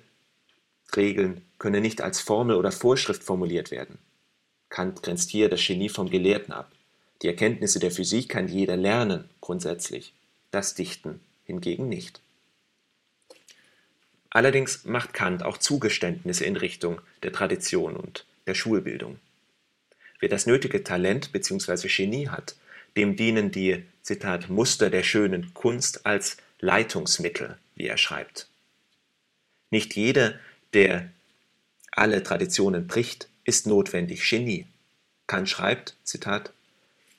Regeln 0.96 1.46
können 1.60 1.82
nicht 1.82 2.02
als 2.02 2.20
Formel 2.20 2.56
oder 2.56 2.72
Vorschrift 2.72 3.24
formuliert 3.24 3.70
werden. 3.70 4.00
Kant 4.70 5.04
grenzt 5.04 5.30
hier 5.30 5.50
das 5.50 5.66
Genie 5.66 5.90
vom 5.90 6.10
Gelehrten 6.10 6.54
ab. 6.54 6.72
Die 7.22 7.28
Erkenntnisse 7.28 7.80
der 7.80 7.92
Physik 7.92 8.30
kann 8.30 8.48
jeder 8.48 8.78
lernen, 8.78 9.30
grundsätzlich, 9.42 10.14
das 10.52 10.74
Dichten 10.74 11.20
hingegen 11.44 11.90
nicht. 11.90 12.22
Allerdings 14.30 14.86
macht 14.86 15.14
Kant 15.14 15.44
auch 15.44 15.58
Zugeständnisse 15.58 16.46
in 16.46 16.56
Richtung 16.56 17.02
der 17.24 17.34
Tradition 17.34 17.96
und 17.96 18.26
der 18.48 18.54
Schulbildung. 18.54 19.20
Wer 20.20 20.30
das 20.30 20.46
nötige 20.46 20.84
Talent 20.84 21.32
bzw. 21.32 21.88
Genie 21.88 22.30
hat, 22.30 22.56
dem 22.96 23.16
dienen 23.16 23.52
die 23.52 23.84
Zitat, 24.02 24.50
Muster 24.50 24.90
der 24.90 25.04
schönen 25.04 25.54
Kunst 25.54 26.06
als 26.06 26.38
Leitungsmittel, 26.60 27.58
wie 27.76 27.88
er 27.88 27.98
schreibt. 27.98 28.48
Nicht 29.72 29.96
jeder, 29.96 30.40
der 30.74 31.10
alle 31.92 32.24
Traditionen 32.24 32.88
bricht, 32.88 33.30
ist 33.44 33.68
notwendig 33.68 34.28
Genie. 34.30 34.68
Kant 35.28 35.50
schreibt, 35.50 35.96
Zitat, 36.04 36.54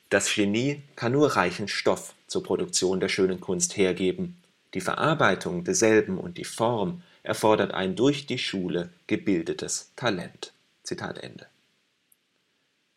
das 0.08 0.34
Genie 0.34 0.82
kann 0.96 1.12
nur 1.12 1.36
reichen 1.36 1.68
Stoff 1.68 2.14
zur 2.26 2.42
Produktion 2.42 3.00
der 3.00 3.08
schönen 3.08 3.40
Kunst 3.40 3.76
hergeben. 3.76 4.40
Die 4.74 4.80
Verarbeitung 4.80 5.64
desselben 5.64 6.18
und 6.18 6.38
die 6.38 6.44
Form 6.44 7.02
erfordert 7.22 7.72
ein 7.72 7.96
durch 7.96 8.26
die 8.26 8.38
Schule 8.38 8.90
gebildetes 9.06 9.92
Talent. 9.96 10.52
Zitat 10.82 11.18
Ende. 11.18 11.46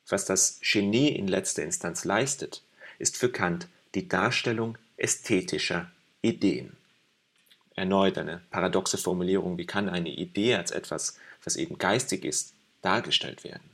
Was 0.07 0.25
das 0.25 0.59
Genie 0.61 1.09
in 1.09 1.27
letzter 1.27 1.63
Instanz 1.63 2.05
leistet, 2.05 2.63
ist 2.99 3.17
für 3.17 3.31
Kant 3.31 3.67
die 3.95 4.07
Darstellung 4.07 4.77
ästhetischer 4.97 5.91
Ideen. 6.21 6.75
Erneut 7.75 8.17
eine 8.17 8.41
paradoxe 8.51 8.97
Formulierung, 8.97 9.57
wie 9.57 9.65
kann 9.65 9.89
eine 9.89 10.09
Idee 10.09 10.55
als 10.55 10.71
etwas, 10.71 11.17
was 11.43 11.55
eben 11.55 11.77
geistig 11.77 12.23
ist, 12.23 12.53
dargestellt 12.81 13.43
werden? 13.43 13.71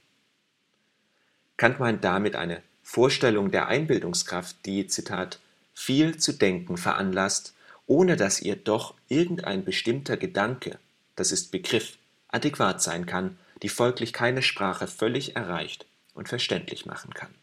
Kant 1.58 1.80
meint 1.80 2.04
damit 2.04 2.36
eine 2.36 2.64
Vorstellung 2.84 3.52
der 3.52 3.68
Einbildungskraft, 3.68 4.66
die, 4.66 4.88
Zitat, 4.88 5.40
viel 5.74 6.18
zu 6.18 6.34
denken 6.34 6.78
veranlasst, 6.78 7.54
ohne 7.86 8.16
dass 8.16 8.42
ihr 8.42 8.56
doch 8.56 8.94
irgendein 9.10 9.66
bestimmter 9.66 10.16
Gedanke, 10.16 10.80
das 11.16 11.32
ist 11.32 11.52
Begriff, 11.52 11.98
adäquat 12.30 12.82
sein 12.82 13.06
kann, 13.06 13.38
die 13.62 13.70
folglich 13.70 14.14
keine 14.14 14.42
Sprache 14.42 14.88
völlig 14.88 15.36
erreicht 15.36 15.86
und 16.14 16.30
verständlich 16.30 16.86
machen 16.86 17.14
kann. 17.14 17.34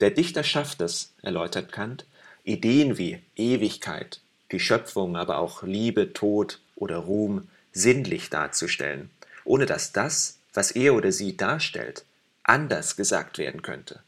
Der 0.00 0.10
Dichter 0.10 0.42
schafft 0.42 0.80
es, 0.80 1.14
erläutert 1.22 1.70
Kant, 1.70 2.04
Ideen 2.42 2.98
wie 2.98 3.22
Ewigkeit, 3.36 4.20
die 4.54 4.60
Schöpfung, 4.60 5.16
aber 5.16 5.38
auch 5.38 5.62
Liebe, 5.64 6.12
Tod 6.12 6.60
oder 6.76 6.98
Ruhm 6.98 7.48
sinnlich 7.72 8.30
darzustellen, 8.30 9.10
ohne 9.44 9.66
dass 9.66 9.92
das, 9.92 10.38
was 10.54 10.70
er 10.70 10.94
oder 10.94 11.12
sie 11.12 11.36
darstellt, 11.36 12.04
anders 12.44 12.96
gesagt 12.96 13.38
werden 13.38 13.62
könnte. 13.62 14.00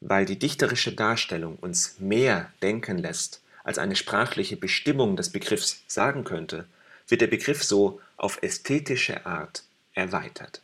Weil 0.00 0.26
die 0.26 0.38
dichterische 0.38 0.92
Darstellung 0.92 1.56
uns 1.56 2.00
mehr 2.00 2.52
denken 2.60 2.98
lässt, 2.98 3.40
als 3.62 3.78
eine 3.78 3.94
sprachliche 3.94 4.56
Bestimmung 4.56 5.16
des 5.16 5.30
Begriffs 5.30 5.84
sagen 5.86 6.24
könnte, 6.24 6.66
wird 7.06 7.20
der 7.20 7.26
Begriff 7.28 7.62
so 7.62 8.00
auf 8.16 8.42
ästhetische 8.42 9.26
Art 9.26 9.62
erweitert. 9.94 10.62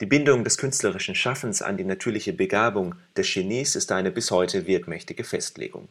Die 0.00 0.06
Bindung 0.06 0.42
des 0.42 0.58
künstlerischen 0.58 1.14
Schaffens 1.14 1.62
an 1.62 1.76
die 1.76 1.84
natürliche 1.84 2.32
Begabung 2.32 2.96
des 3.16 3.32
Genies 3.32 3.76
ist 3.76 3.92
eine 3.92 4.10
bis 4.10 4.32
heute 4.32 4.66
wirkmächtige 4.66 5.22
Festlegung. 5.22 5.88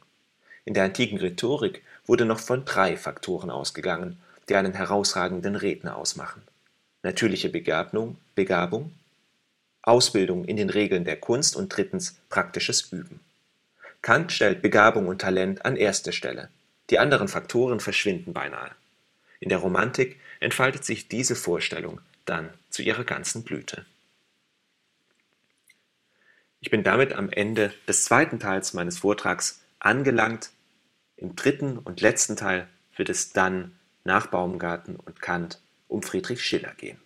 In 0.66 0.74
der 0.74 0.84
antiken 0.84 1.20
Rhetorik 1.20 1.82
wurde 2.06 2.26
noch 2.26 2.42
von 2.42 2.66
drei 2.66 2.98
Faktoren 2.98 3.50
ausgegangen, 3.50 4.20
die 4.50 4.58
einen 4.58 4.74
herausragenden 4.74 5.56
Redner 5.56 5.96
ausmachen: 5.96 6.42
natürliche 7.02 7.48
Begabung, 7.48 8.18
Begabung, 8.36 8.94
Ausbildung 9.84 10.44
in 10.44 10.58
den 10.58 10.70
Regeln 10.70 11.06
der 11.06 11.16
Kunst 11.16 11.56
und 11.56 11.70
drittens 11.70 12.18
praktisches 12.28 12.92
Üben. 12.92 13.22
Kant 14.02 14.34
stellt 14.34 14.62
Begabung 14.62 15.08
und 15.08 15.22
Talent 15.22 15.64
an 15.64 15.78
erste 15.78 16.12
Stelle, 16.12 16.50
die 16.90 17.00
anderen 17.00 17.30
Faktoren 17.30 17.80
verschwinden 17.80 18.34
beinahe. 18.34 18.72
In 19.40 19.48
der 19.48 19.60
Romantik 19.60 20.20
entfaltet 20.42 20.84
sich 20.84 21.08
diese 21.08 21.38
Vorstellung 21.38 22.02
dann 22.26 22.50
zu 22.70 22.82
ihrer 22.82 23.06
ganzen 23.06 23.44
Blüte 23.44 23.86
ich 26.64 26.72
bin 26.72 26.82
damit 26.82 27.12
am 27.12 27.30
Ende 27.30 27.74
des 27.90 28.06
zweiten 28.06 28.40
Teils 28.40 28.74
meines 28.74 29.00
Vortrags 29.00 29.62
angelangt. 29.80 30.52
Im 31.18 31.36
dritten 31.36 31.78
und 31.78 32.00
letzten 32.00 32.38
Teil 32.38 32.70
wird 32.96 33.10
es 33.10 33.34
dann 33.34 33.78
nach 34.06 34.28
Baumgarten 34.28 34.96
und 34.96 35.22
Kant 35.22 35.60
um 35.90 36.04
Friedrich 36.04 36.42
Schiller 36.42 36.74
gehen. 36.78 37.03